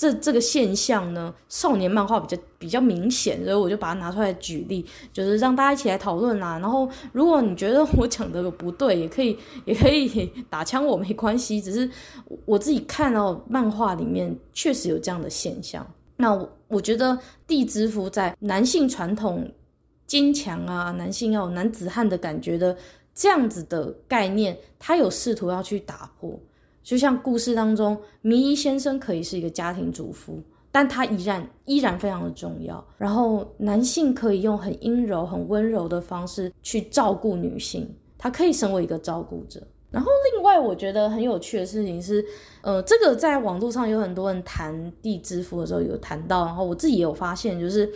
[0.00, 4.82] 这这个现象呢，少年漫画比较比较明显，所以我就把它拿出来举例，
[5.12, 6.58] 就是让大家一起来讨论啦。
[6.58, 9.36] 然后，如果你觉得我讲的不对，也可以
[9.66, 11.60] 也可以 打枪我没关系。
[11.60, 11.90] 只是
[12.46, 15.86] 我自己看到漫画里面确实有这样的现象。
[16.16, 19.52] 那我，我觉得地之夫在男性传统
[20.06, 22.74] 坚强啊，男性要有男子汉的感觉的
[23.14, 26.40] 这样子的概念，他有试图要去打破。
[26.82, 32.84] 就像故事当中，迷一先生可以是一个家庭主妇，但他依然依然非常的重要。
[32.96, 39.62] 然后男性可以用很阴柔、很温柔的方式去照顾女性，他可以成为一个照顾者。
[39.90, 42.24] 然后另外我觉得很有趣的事情是，
[42.62, 47.90] 呃，这个在网络上有很多人谈地之夫的时候有谈到，然后我自己也有发现，就是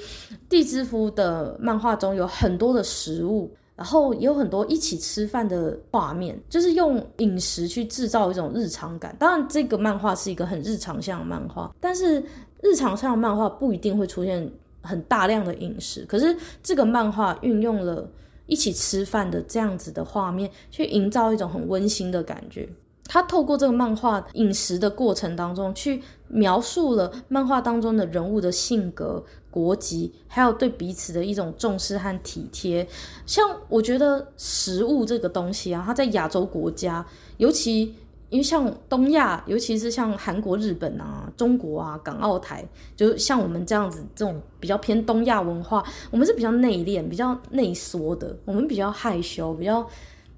[0.48, 3.50] 地之夫的漫画中有很多的食物。
[3.76, 9.14] 然后也有很多一起吃饭的画面，就是用饮食去制造一种日常感。
[9.18, 12.22] 当然，这个漫画是一个很日常向的漫画，但是
[12.62, 14.48] 日常向的漫画不一定会出现
[14.82, 16.04] 很大量的饮食。
[16.06, 18.08] 可是这个漫画运用了
[18.46, 22.68] 一起吃饭的这样子的画面，去营造一种很温馨的感觉。
[23.06, 32.86] 他透过这个漫画饮食的过程当中，去描述了漫画当中的人物的性格、国籍，还有对彼此的一种重视和体贴。
[33.26, 37.04] 像我觉得食物这个东西啊，它在亚洲国家，
[37.36, 37.94] 尤其
[38.30, 49.86] 因为像东亚，尤其是像韩国、日本啊、中国啊、港澳台，就像我们这样子这种比较偏东亚文化，我们是比较内敛、比较内缩的，我们比较害羞，比较。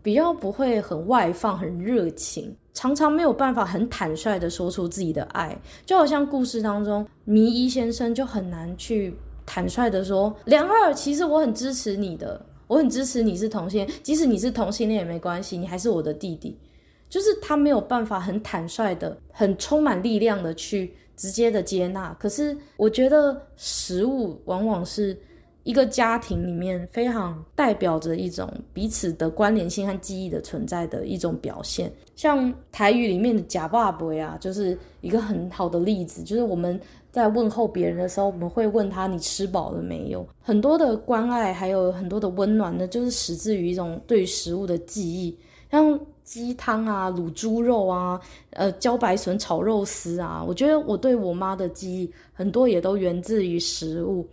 [0.07, 9.13] 比较不会很外放、很热情，常常没有办法很坦率的说出自己的爱，就好像故事当中，迷一先生就很难去
[9.45, 16.57] 坦率的说：“梁二，其实我很支持你的，我很支持你是同性，即使你是同性恋也没关系，你还是我的弟弟。”
[17.11, 22.15] 就是他没有办法很坦率的、很充满力量的去直接的接纳。
[22.17, 25.19] 可是我觉得食物往往是。
[25.67, 31.93] 一个家庭里面非常代表着一种彼此的关联性和记忆的存在的一种表现。
[32.15, 36.23] 像台语里面的“呷饱未”啊，就是一个很好的例子。
[36.23, 45.37] 就是我们在问候别人的时候，我们会问他：“你吃饱了没有？”很多的关爱，还有很多的温暖呢，就是始自于一种对食物的记忆。
[45.69, 54.25] 像鸡汤啊、卤猪肉啊、呃、茭白笋炒肉丝啊，我觉得我对我妈的记忆很多也都源自于食物。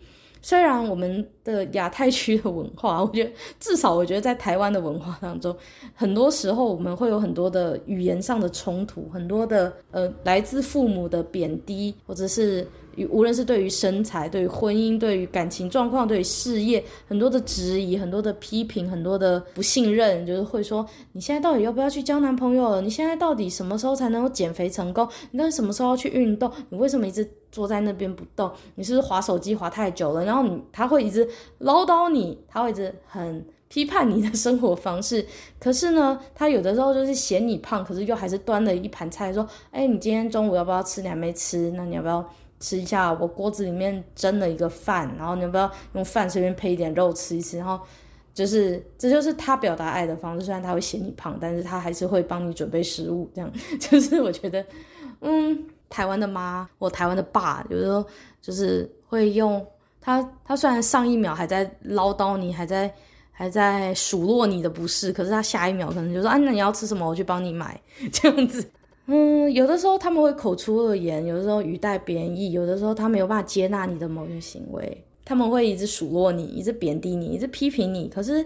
[0.44, 5.56] 虽然我们的亚太区的文化， 我觉得至少我觉得在台湾的文化当中，
[5.96, 12.68] 很多时候我们会有很多的语言上的冲突，很多的呃来自父母的贬低，或者是。
[13.10, 22.82] 无论是对于身材、对于婚姻、对于感情状况、对于事业，很多的质疑、很多的批评、很多的不信任，就是会说：你现在到底要不要去交男朋友了？
[22.84, 25.10] 你现在到底什么时候才能够减肥成功？
[25.32, 26.52] 你到底什么时候要去运动？
[26.70, 28.52] 你为什么一直坐在那边不动？
[28.76, 30.26] 你是不是滑手机滑太久了？
[30.26, 31.26] 然后你他会一直
[31.60, 35.26] 唠叨你，他会一直很批判你的生活方式。
[35.58, 41.02] 可是呢，他有的时候就是嫌你胖，可是又还是端了一盘菜说：哎，你今天中午要不要吃？
[41.02, 42.28] 你还没吃，那你要不要？
[42.60, 47.58] 吃一下，我锅子里面蒸了一个饭，然后你要不要用饭随便配一点肉吃一吃？
[47.58, 47.78] 然后
[48.34, 50.46] 就是，这就是他表达爱的方式。
[50.46, 53.30] 虽然他会嫌你胖，但是他还是会帮你准备食物。
[53.36, 54.66] 这样就是我觉得，
[55.20, 58.04] 嗯，台湾的妈或台湾的爸，有时候
[58.42, 59.64] 就是会用
[60.02, 60.28] 他。
[60.44, 62.92] 他虽然上一秒还在唠叨你，还在
[63.32, 67.08] 还在数落你的不是，可是他下一秒可能就说：“啊，那你要吃什么？
[67.08, 67.80] 我去帮你买。”
[68.12, 68.66] 这样子。
[69.06, 78.08] 嗯，有的时候他们会口出恶言，有的时候语带贬义，有的时候他没有办法接纳你的某些行为，他们会一直数落你，一直贬低你，一直批评你。
[78.08, 78.44] 可是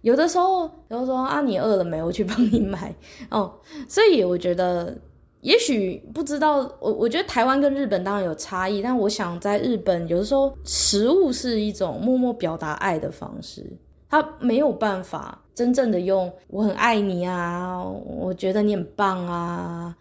[0.00, 2.02] 有的时候，然后说啊，你饿了没？
[2.02, 2.94] 我去帮你买
[3.30, 3.52] 哦。
[3.88, 4.96] 所以我觉得，
[5.46, 13.64] 也许不知道，我我觉得台湾跟日本当然有差异，但我想在日本，有的时候食物是一种默默表达爱的方式，
[14.10, 15.40] 他没有办法。
[15.54, 19.96] 真正的用我很爱你啊，我觉得你很棒啊，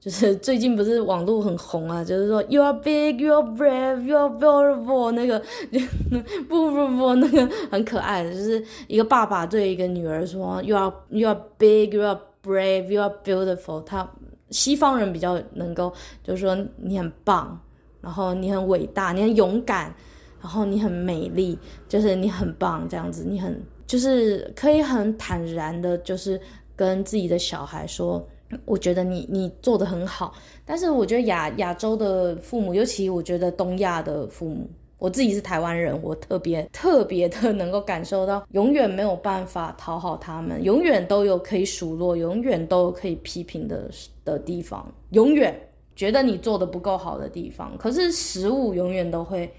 [0.00, 5.40] 就是最近不是网络很红啊，就是说 you are big, you are brave, you are beautiful 那个
[6.48, 13.84] 不不不那个很可爱的，就是一个爸爸对一个女儿说 you are you are big, you are brave, you are beautiful。
[13.84, 14.10] 他
[14.50, 17.60] 西方人比较能够就是说你很棒，
[18.00, 19.94] 然后你很伟大，你很勇敢，
[20.40, 23.60] 然后你很美丽，就是你很棒这样子，你很。
[23.86, 26.40] 就是可以很坦然的，就是
[26.74, 28.20] 跟自己的小孩说，
[28.64, 30.34] 我觉得你你做得很好。
[30.64, 43.90] 但是我觉得亚亚洲的父母，尤其我觉得东亚的父母，我自己是台湾人，我特别特别的能够感受到，永远没有办法讨好他们，永远都有可以数落，永远都有可以批评的
[44.24, 45.54] 的地方，永远
[45.94, 47.76] 觉得你做的不够好的地方。
[47.76, 49.52] 可是食物永远都会，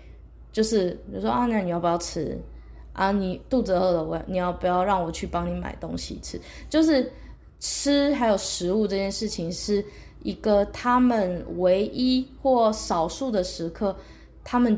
[0.52, 2.38] 就是比如说啊，那你要不要吃？
[2.94, 6.42] 啊，你肚子饿了，我你要不要让我去帮你买东西吃？
[6.68, 7.12] 就是
[7.60, 9.86] 吃还有食物这件事情，是
[10.24, 13.96] 一个他们唯一或少数的时刻，
[14.44, 14.76] 他们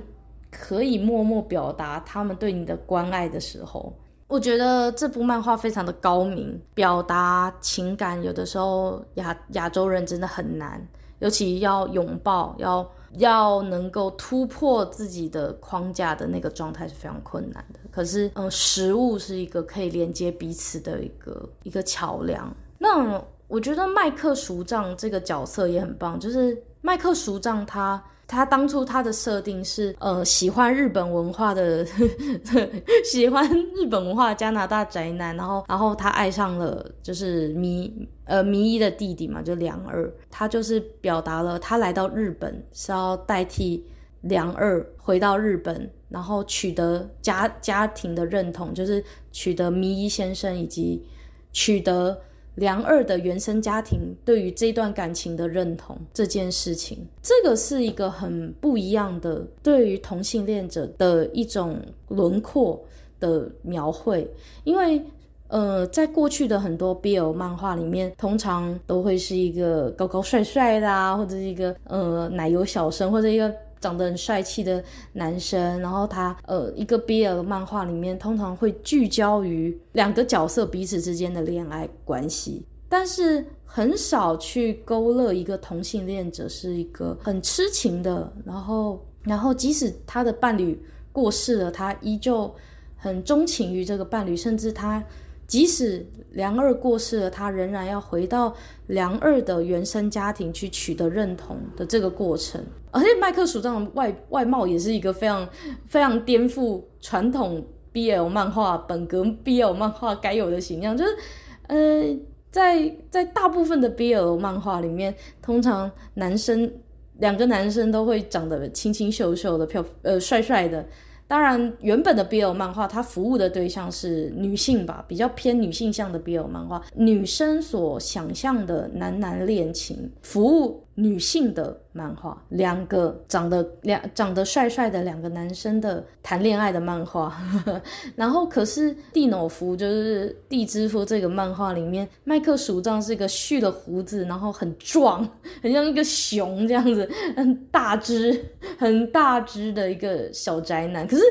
[0.52, 3.94] 可以默默表达他们对你的关爱的时候。
[4.28, 10.86] 我觉得这部漫画非常的高明，表达情感有的时候亚亚洲人真的很难，
[11.20, 12.90] 尤其要拥抱要。
[13.14, 17.80] 要能够突破自己的框架的那个状态是非常困难的。
[17.90, 22.56] 可是，嗯，食物是一个可以连接彼此的一个一个桥梁。
[22.78, 28.00] 那我觉得麦克叔丈这个角色也很棒，就是麦克叔丈他。
[28.32, 32.08] 他当初他的设定是，呃，喜欢日本文化的，呵
[32.54, 32.70] 呵
[33.04, 37.92] 喜欢日本文化加拿大宅男，然后，然后他爱上了就是迷，
[38.26, 43.84] 呃，迷一的弟弟嘛，就梁二，他就是表达了他来到日本是要代替
[44.22, 51.04] 梁二回到日本，然后取得家家庭的认同，就是取得迷一先生以及
[51.52, 52.16] 取得。
[52.60, 61.78] 梁二的原生家庭对于这段感情的认同这件事情，这个是一个很不一样的对于同性恋者的一种
[62.10, 62.80] 轮廓
[63.20, 64.30] 的描绘。
[64.64, 65.02] 因为，
[65.48, 73.52] 呃，在过去的很多 BL 漫画里面，通常都会是一个高高帅帅的啊，或者是一个呃奶油小生，或者一个。
[73.80, 92.54] 长得很帅气的男生，然后他呃，一个 BL 漫画里面通常会聚焦于两个角色彼此之间的恋爱关系，但是很少去勾勒一个同性恋者是一个很痴情的，然后然后即使他的伴侣过世了，他依旧
[92.98, 95.04] 很钟情于这个伴侣，甚至他
[95.50, 102.64] 即使梁二过世了，他仍然要回到梁二的原生家庭去取得认同的这个过程。
[102.92, 105.50] 而且麦克署长的外外貌也是一个非常
[105.88, 111.18] 非常颠覆传统 BL 漫画本格 BL 漫画该有的形象，就是
[111.66, 112.16] 呃，
[112.52, 116.72] 在在大部分的 BL 漫画里面，通常男生
[117.18, 120.86] 两个男生都会长得清清秀秀的、漂呃帅帅的。
[121.30, 137.34] 当然，原本的 BL 漫画，它服务的对象是女性吧，比较偏女性向的 BL 漫画，女生所想象的男男恋情，服务女性的漫画，两个长得两长得帅帅的两个男生的谈恋爱的漫画。
[138.18, 145.28] 然后，可是蒂诺夫就是蒂之夫这个漫画里面，麦克鼠杖是一个蓄了胡子，然后很壮，
[145.62, 148.46] 很像一个熊这样子，很大只，
[148.78, 151.08] 很大只的一个小宅男。
[151.08, 151.24] 可是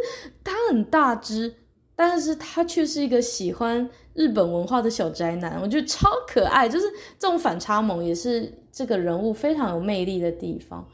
[0.43, 1.55] 他很大只，
[1.95, 3.89] 但是他却是一个喜欢
[4.19, 6.69] 日本文化的小宅男，我觉得超可爱。
[6.69, 10.85] 就是这种反差萌，也是这个人物非常有魅力的地方。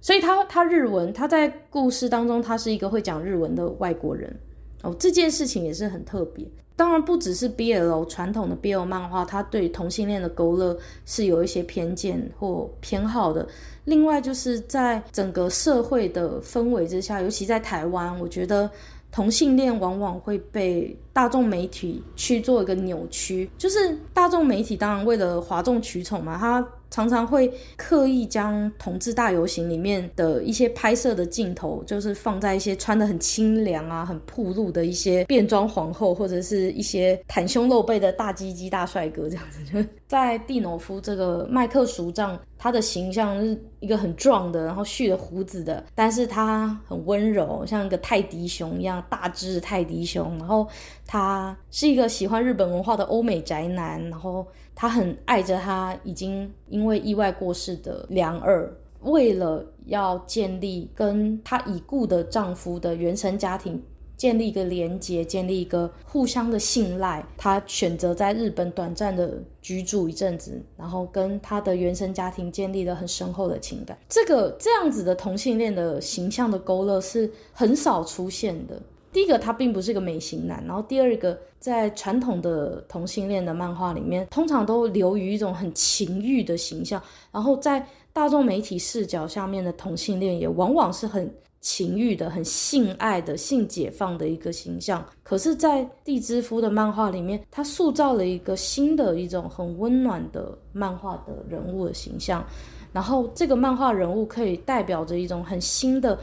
[0.00, 4.34] 所以他他日文，他在故事当中，他是一个会讲日文的外国人
[4.82, 4.96] 哦。
[4.98, 6.46] 这件事情也是很特别。
[6.74, 10.74] 当然，不只是 BL 传统的 BL 漫画，他对同性恋的勾勒
[11.04, 13.46] 是有一些偏见或偏好的。
[13.84, 18.70] 另外，就是在整个社会的氛围之下，尤其在台湾，我觉得
[19.10, 23.50] 同性恋往往会被大众媒体去做一个扭曲。
[23.58, 26.66] 就是大众媒体当然为了哗众取宠嘛，他。
[26.92, 39.64] 常常会刻意将同志大游行里面的一些拍摄的镜头，就是放在一些穿得很清凉啊、很暴露的一些变装皇后，或者是一些袒胸露背的大鸡鸡大帅哥这样子。
[39.72, 50.36] 就在蒂诺夫这个麦克署长，他的形象是一个很壮的，然后蓄了胡子的，但是他很温柔，像一个泰迪熊一样大只的泰迪熊。
[50.36, 50.66] 然后
[51.06, 54.44] 他是一个喜欢日本文化的欧美宅男，然后。
[54.72, 63.82] 他很爱着他已经因为意外过世的良二，为了要建立跟他已故的丈夫的原生家庭
[64.20, 73.96] 建立一个连结，建立一个互相的信赖，他选择在日本短暂的居住一阵子，然后跟他的原生家庭建立了很深厚的情感。
[74.10, 78.78] 这个这样子的同性恋的形象的勾勒是很少出现的。
[79.10, 87.02] 第一个，他并不是个美型男，然后第二个，在传统的同性恋的漫画里面，通常都流于一种很情欲的形象，
[87.32, 95.04] 然后在大众媒体视角下面的同性恋也往往是很情欲的、很性爱的、性解放的一个形象。
[95.22, 102.44] 可是，在地之夫的漫画里面，他塑造了一个新的一种很温暖的漫画的人物的形象，
[102.92, 106.18] 然后这个漫画人物可以代表着一种很新的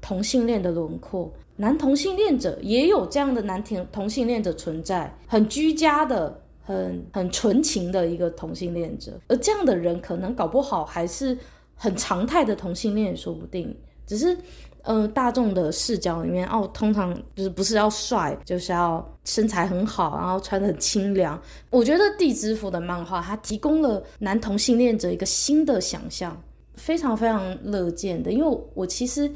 [0.00, 1.32] 同性恋的轮廓。
[1.56, 11.38] 男同性恋者也有这样的男同同性恋者存在，很居家的、很很纯情的一个同性恋者，而这样的人可能搞不好还是
[11.74, 13.74] 很常态的同性恋说不定。
[14.06, 14.36] 只是，
[14.84, 21.40] 呃，大众的视角里面，哦，通常就是不是要帅，就是要身材很好，然后穿得很清凉。
[21.70, 26.40] 我觉得地之夫的漫画，它提供了男同性恋者一个新的想象，
[26.76, 28.30] 非常非常乐见的。
[28.30, 29.30] 因为，我其实。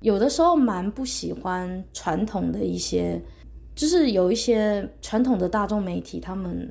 [0.00, 3.18] 有的时候蛮不喜欢传统的一些，
[3.74, 6.70] 就是有一些传统的大众媒体，他们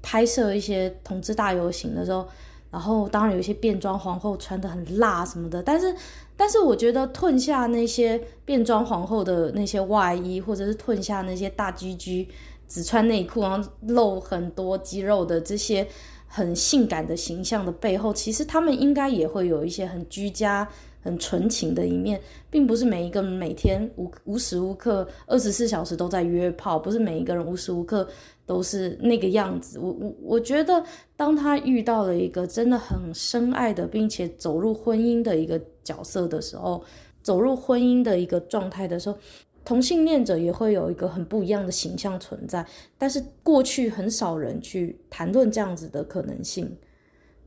[0.00, 2.26] 拍摄一些同志大游行的时候，
[2.74, 5.94] 然后当然有一些变装皇后穿得很辣什么的，但是
[6.36, 12.26] 但是我觉得褪下那些变装皇后的那些外衣，或者是褪下那些大 GG
[12.66, 15.86] 只穿内裤然后露很多肌肉的这些
[16.26, 20.68] 很性感的形象的背后，其实他们应该也会有一些很居家。
[21.04, 22.18] 很纯情的一面，
[22.48, 28.08] 并不是每一个每天无无时无刻二十四小时都在约炮，不是每一个人无时无刻
[28.46, 29.78] 都是那个样子。
[29.78, 30.84] 我我我觉得，
[31.16, 36.82] 当他遇到了一个真的很深爱的，并且走入婚姻的一个角色的时候，
[37.22, 39.16] 走入婚姻的一个状态的时候，
[39.64, 42.66] 同性恋者也会有一个很不一样的形象存在。
[42.98, 46.70] 但是过去很少人去谈论这样子的可能性。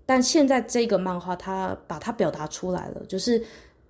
[0.05, 3.43] 但现在这个漫画，它把它表达出来了，就是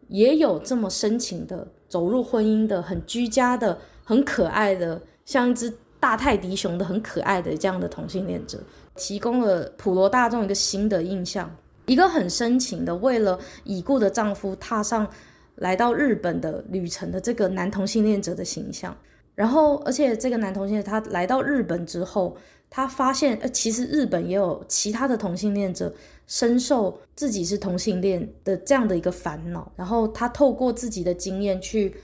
[0.08, 8.60] 也有这么深情的走入婚姻的、很居家的、很可爱的，像一只大泰迪熊的很可爱的这样的同性恋者，
[8.96, 11.50] 提供了普罗大众一个新的印象，
[11.86, 15.08] 一个很深情的为了已故的丈夫踏上
[15.56, 18.96] 来到日本的旅程的这个男同性恋者的形象。
[19.36, 22.38] 然后，而且这个男同性恋他来到日本之后。
[22.70, 25.90] 他发现，呃，其实日本也有其他的同性恋者
[26.28, 31.96] 深受自己是同性恋的这样的一个烦恼，然后他透过自己的经验去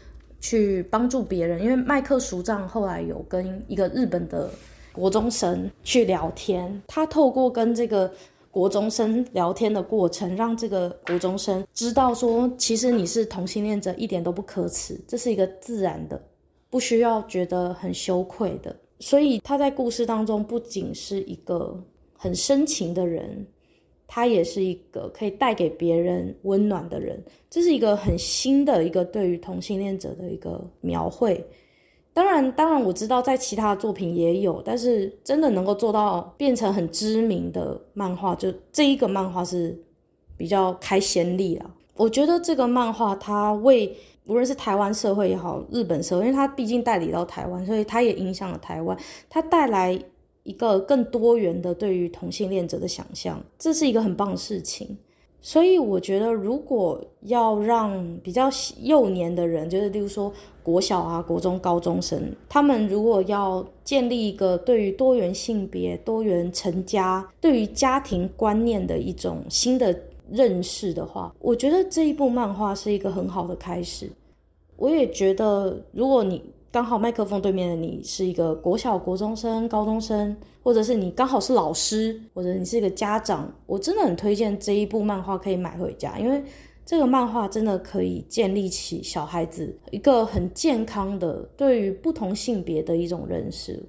[0.44, 1.64] 去帮助别人。
[1.64, 4.50] 因为麦克署长后来有跟一个日本的
[4.92, 8.12] 国中生去聊天，他透过跟这个
[8.52, 16.22] 国中生聊天的过程，让这个国中生知道说，其实你是同性恋者一点都不可耻，这是一个自然的，
[16.70, 18.76] 不需要觉得很羞愧的。
[19.00, 21.82] 所以他在故事当中不仅是一个
[22.18, 23.48] 很深情的人，
[24.16, 27.20] 他也是一个可以带给别人温暖的人。
[27.50, 31.44] 这是一个很新的一个对于同性恋者的一个描绘。
[32.14, 39.76] 当然，当然我知道在其他作品也有，但是真的能够做到变成很知名的漫画，就这一个漫画是
[40.38, 41.74] 比较开先例了。
[41.96, 43.98] 我觉得这个漫画它为
[44.28, 48.96] 无论是台湾社会也好，日本社会，因为它毕竟代理到台湾，所以它也影响了台湾，
[49.28, 50.00] 它带来
[50.44, 54.98] 一个更多元的对于同性恋者的想象，这是一个很棒的事情。
[55.46, 58.50] 所以我觉得，如果要让比较
[58.82, 60.32] 幼年的人，就是例如说
[60.64, 69.94] 国小啊、国中、高中生，他们如果要建立一个对于多元性别、多元成家、对于家庭观念的一种新的
[70.32, 74.10] 认识的话，我觉得这一部漫画是一个很好的开始。
[74.78, 76.42] 我也觉得，如果你
[76.74, 86.44] 刚好麦克风对面的你是一个国小、国中生、高中生，或者是你刚好是老师，或者你是一个家长，我真的很推荐这一部漫画可以买回家，因为
[86.84, 93.80] 这个漫画真的可以建立起小孩子一个很健康的对于不同性别的一种认识，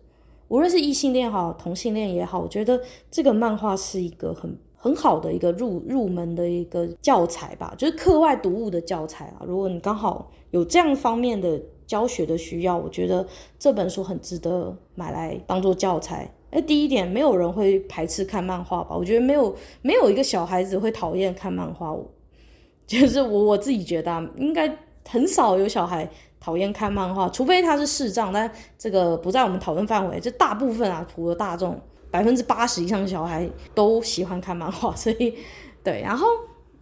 [0.48, 2.78] 无论是异性恋好，同性恋也好，我觉得
[3.10, 9.40] 这个漫画是一个很很好的一个入入门的一个教材吧，就是课外读物的教材啊。
[9.46, 11.58] 如果你刚好有这样方面的。
[11.94, 13.24] 教学的需要，我觉得
[13.56, 16.28] 这本书很值得买来当做教材。
[16.50, 18.96] 哎，第一点，没有人会排斥看漫画吧？
[18.96, 21.92] 我觉得没有，没有一个小孩子会讨厌看漫画。
[21.92, 22.04] 我
[22.84, 24.76] 就是我我自己觉得，应该
[25.08, 30.18] 很少有小孩讨厌看漫画，除非他是视障，但这个不在我们讨论范围。
[30.18, 31.80] 就大部分啊，普罗大众
[32.10, 35.32] 百分之八十以上的小孩都喜欢看漫画， 所以
[35.84, 36.00] 对。
[36.02, 36.26] 然后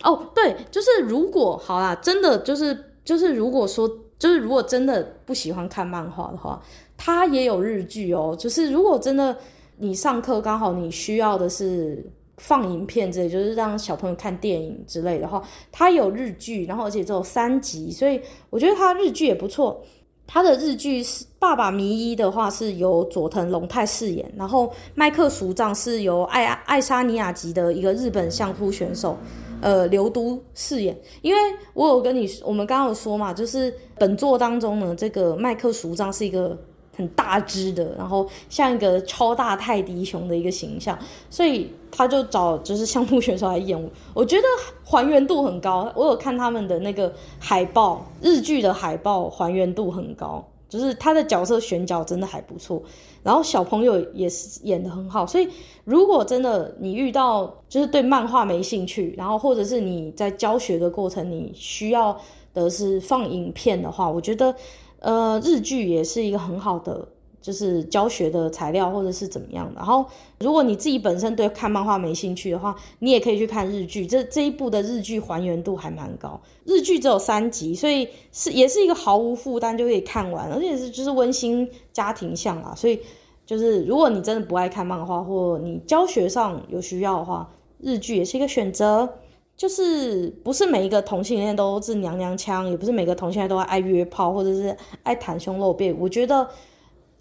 [0.04, 3.86] 哦，对，就是如果好啦，真的就是就是如果说。
[4.22, 6.62] 就是如果真的不喜欢看漫画的话，
[6.96, 8.36] 它也有日剧哦。
[8.38, 9.36] 就是如果真的
[9.78, 15.42] 你上课刚好你需要的是放影片之类，就是让小朋友看电影之类的话，
[15.72, 19.84] 它有日剧，然后而且只有三集，所以我觉得它日剧也不错。
[20.24, 29.18] 它的日剧是《爸爸迷一》的话是由佐藤龙太饰演，然后麦克淑藏是由爱爱沙尼亚籍的一个日本相扑选手。
[29.62, 31.40] 呃，刘都饰演，因为
[31.72, 36.58] 我有跟你，我们刚刚有说嘛，就是本作当中呢，这个麦克淑藏是一个
[36.96, 40.98] 很大只的，然后像一个超大泰迪熊的一个形象，
[41.30, 44.42] 所以他就找就是相扑选手来演，我觉得
[44.84, 45.90] 还原度很高。
[45.94, 50.44] 我有看他们的那个海报，日剧的海报还原度很高。
[50.68, 52.82] 就是他的角色选角真的还不错，
[53.22, 55.48] 然后小朋友也是演得很好，所以
[55.84, 62.18] 如果真的你遇到就是对漫画没兴趣，然后或者是你在教学的过程你需要
[62.52, 64.54] 的是放影片的话，我觉得
[65.00, 67.06] 呃日剧也是一个很好的。
[67.42, 70.06] 就是教学的材料或者是怎么样的，然后
[70.38, 74.06] 如果你自己本身对看漫画没兴趣的话，你也可以去看日剧。
[74.06, 82.72] 这这一部的日剧还原度还蛮高，日剧只有三集，所以是也是一个毫无负担就可以看完，而且是就是温馨家庭向啦。
[82.76, 83.00] 所以
[83.44, 89.08] 就是如果你真的不爱看漫画，或你教学上有需要的话，日剧也是一个选择。
[89.56, 95.92] 就是不是每一个同性恋都是娘娘腔，也不是每个同性恋都爱约炮或者是爱袒胸露背。
[95.92, 96.48] 我觉得。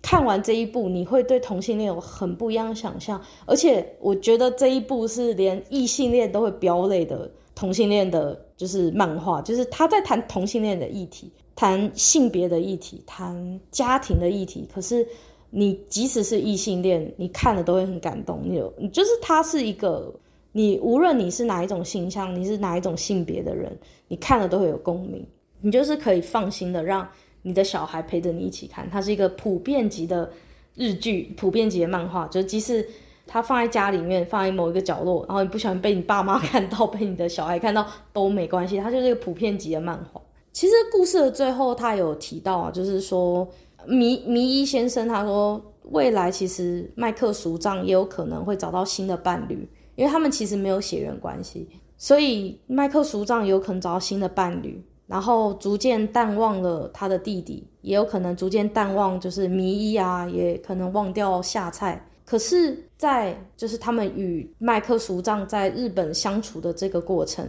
[0.01, 14.67] 看完这一部，你会对同性恋有很不一样的想象，而且我觉得这一部是连异性恋都会飙泪的同性恋的，就是漫画，就是他在谈同性恋的议题，谈性别的议题，谈家庭的议题。
[14.73, 15.07] 可是
[15.51, 18.41] 你即使是异性恋，你看了都会很感动。
[18.43, 20.11] 你有，就是他是一个，
[20.51, 23.77] 你无论你是哪一种形象，你是哪一种性别的人，
[24.07, 25.23] 你看了都会有共鸣，
[25.59, 27.07] 你就是可以放心的让。
[27.43, 30.31] 你的小孩陪着你一起看，它是一个普遍级的
[30.75, 32.87] 日剧，普遍级的漫画，就即使
[33.25, 40.21] 它放在家里面，放在某一个角落，然后你不喜欢被你爸妈看到，被你的小孩看到都没关系，它就是一个普遍级的漫画。
[40.53, 43.47] 其实故事的最后，他有提到啊，就是说
[43.87, 45.61] 迷迷一先生他说，
[45.91, 51.67] 未来其实麦克淑藏也有可能会找到新的伴侣，因为他们其实没有血缘关系，
[51.97, 54.83] 所以麦克淑藏有可能找到新的伴侣。
[55.11, 62.01] 然后逐渐淡忘了他的弟弟，也有可能逐渐淡忘，就是迷一啊，也可能忘掉夏菜。
[62.23, 67.45] 可是，在就是他们与麦克淑藏在日本相处的这个过程，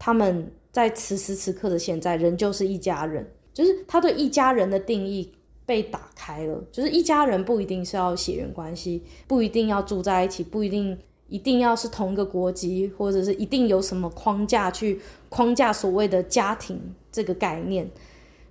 [0.00, 3.24] 他们在此时此刻的现在，仍旧是一家人。
[3.52, 5.32] 就是他对一家人的定义，
[5.64, 10.98] 被打开了，就是一家人不一定是要血缘关系，不一定要住在一起，不一定
[11.28, 17.90] 一定要是同一个国籍，或者是一定有什么框架去框架所谓的家庭这个概念，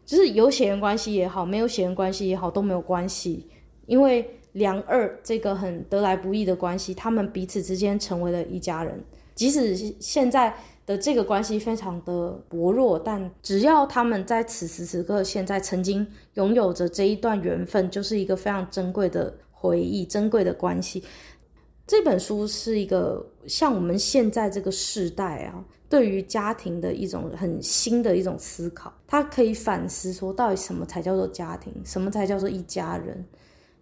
[0.06, 3.48] 就是有血缘关系也好，没有血缘关系也好都没有关系，
[3.86, 9.04] 因为两二这个很得来不易的关系，他们彼此之间成为了一家人，
[9.36, 10.56] 即使现在。
[10.86, 21.02] 的这个关系非常的薄弱，但只要他们在此时此刻现在曾经拥有着这一段缘分，就是一个非常珍贵的回忆、珍贵的关系。
[21.86, 28.92] 这本书是一个像我们现在这个时代啊，对于家庭的一种很新的一种思考。
[29.06, 31.74] 它可以反思说，到底什么才叫做家庭？
[31.84, 33.26] 什么才叫做一家人？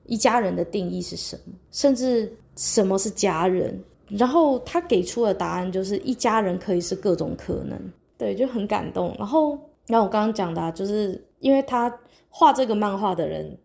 [0.05, 1.53] 一家人的定义是什么？
[1.71, 3.83] 甚至什么是家人？
[4.09, 7.79] 然后他给出的答案就是一家人可以是各种可能，
[8.17, 9.15] 对，就很感动。
[9.17, 9.51] 然后，
[9.87, 11.99] 然后我刚刚讲的，就是因为他
[12.29, 13.57] 画这个漫画的人，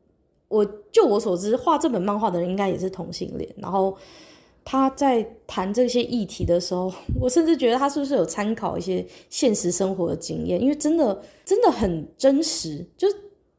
[0.46, 3.52] 我就我所知，画这本漫画的人应该也是同性恋。
[3.56, 3.96] 然后
[4.66, 12.84] 他在谈这些议题的时候， 我甚至觉得他是不是有参考一些现实生活的经验，因为真的真的很真实。
[12.98, 13.08] 就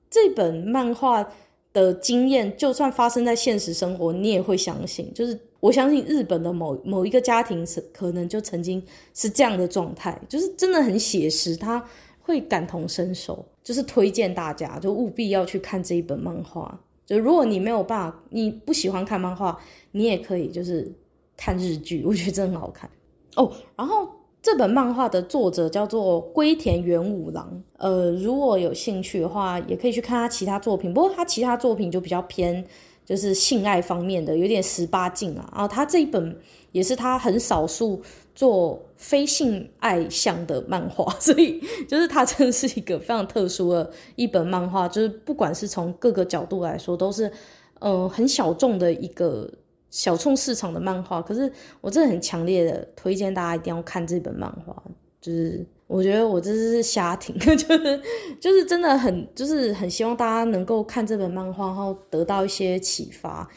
[0.10, 1.28] 这本漫画
[1.72, 5.40] 的经验，就算发生在现实生活，你也会相信，就是。
[5.60, 8.82] 我相信日本的某某一个家庭是可能就曾经
[9.16, 11.84] 是这样的状态，就是真的很写实，他
[12.22, 16.80] 会感同身受，就是推荐大家就务必要去看这一本漫画。
[17.08, 19.58] 就如果你没有办法，你不喜欢看漫画，
[19.94, 20.94] 你也可以就是
[21.36, 22.88] 看日剧，我觉得真的很好看
[23.36, 23.52] 哦。
[23.76, 24.08] 然后
[24.42, 32.64] 这本漫画的作者叫做龟田元五郎，呃，如果有兴趣的话，也可以去看他其他作品，不过他其他作品就比较偏。
[33.08, 35.50] 就是性爱方面的，有点十八禁啊。
[35.54, 36.38] 然后他这一本
[36.74, 38.02] 也是他很少数
[38.36, 44.90] 做非性爱向的漫画， 所以就是他真的是一个非常特殊的一本漫画。
[44.90, 47.32] 就是不管是从各个角度来说，都是
[47.80, 49.50] 嗯、很小众的一个
[49.90, 51.22] 小众市场的漫画。
[51.22, 51.50] 可是
[51.80, 54.84] 我真的很强烈的推荐大家一定要看这本漫画，
[55.22, 55.66] 就是。
[55.88, 58.02] 我觉得我这是瞎听， 就是
[58.40, 63.50] 就是真的很就是很希望大家能够看这本漫画，然后得到一些启发。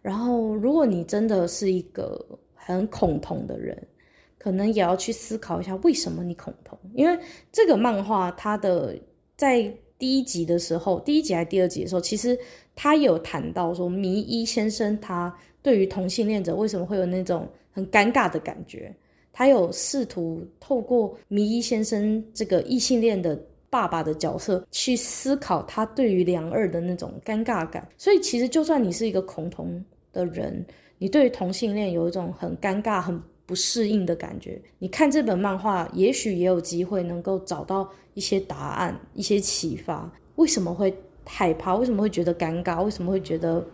[0.00, 2.24] 然后，如果你真的是一个
[2.54, 3.76] 很恐同的人，
[4.38, 6.78] 可能也要去思考一下为什么你恐同。
[6.94, 7.18] 因为
[7.50, 8.94] 这个漫画它的
[9.36, 9.62] 在
[9.98, 12.38] 第一集的时候，第一集还是第二集的时候，其实
[12.76, 18.94] 他有谈到说，迷一先生他对于同性恋者为什么会有那种很尴尬的感觉。
[19.38, 29.80] 他有试图透过迷一先生这个异性恋的爸爸的角色去思考他对于良二的那种尴尬感，所以其实就算你是一个恐同
[30.12, 30.66] 的人，
[30.98, 40.12] 你对于同性恋有一种很尴尬、很不适应的感觉，你看这本漫画，也许也有机会能够找到一些答案、一些启发。
[40.34, 40.92] 为什么会
[41.24, 41.76] 害怕？
[41.76, 42.82] 为什么会觉得尴尬？
[42.82, 43.64] 为什么会觉得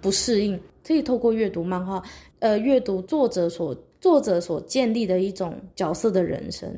[0.00, 0.58] 不适应？
[0.84, 2.02] 可以透过阅读漫画，
[2.40, 3.72] 呃，阅读作者所。
[4.04, 6.68] 作者所建立的一种角色的人生，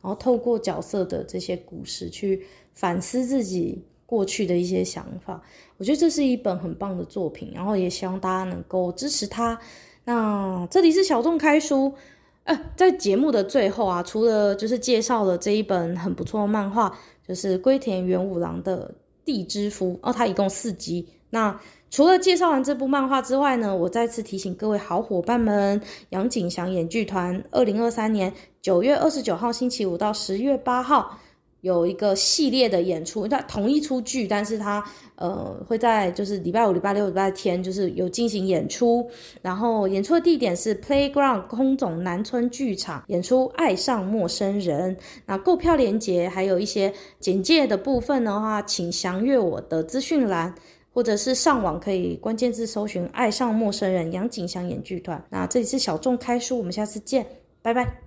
[0.00, 5.40] 然后透过角色的这些故事去反思自己过去的一些想法，
[5.76, 9.56] 我觉得这是一本很棒的作品，然后也希望大家能够支持他。
[10.02, 11.94] 那这里是小众开书，
[12.42, 18.88] 呃，在节目的最后啊，除了就是介绍了这一本很不错的漫画，就是龟田元五郎的
[19.24, 21.56] 《地之夫》，哦，它一共四集，那。
[21.92, 25.78] 除了介绍完这部漫画之外呢，我再次提醒各位好伙伴们，
[26.08, 28.32] 杨景祥演剧团二零二三年
[28.62, 31.18] 九月二十九号星期五到十月八号
[31.60, 34.82] 有一个系列的演出，它同一出剧，但是它
[35.16, 39.06] 呃会在就是礼拜五、礼拜六、礼拜天就是有进行演出，
[39.42, 44.96] 然后演出的地点是 Playground 空总南村剧场演出《爱上陌生人》。
[45.26, 46.90] 那购票链接还有一些
[47.20, 50.54] 简介的部分的话，请详阅我的资讯栏。
[50.92, 55.22] 或者是上网可以关键字搜寻“爱上陌生人”杨景祥演剧团。
[55.30, 57.26] 那这里是小众开书，我们下次见，
[57.62, 58.00] 拜拜。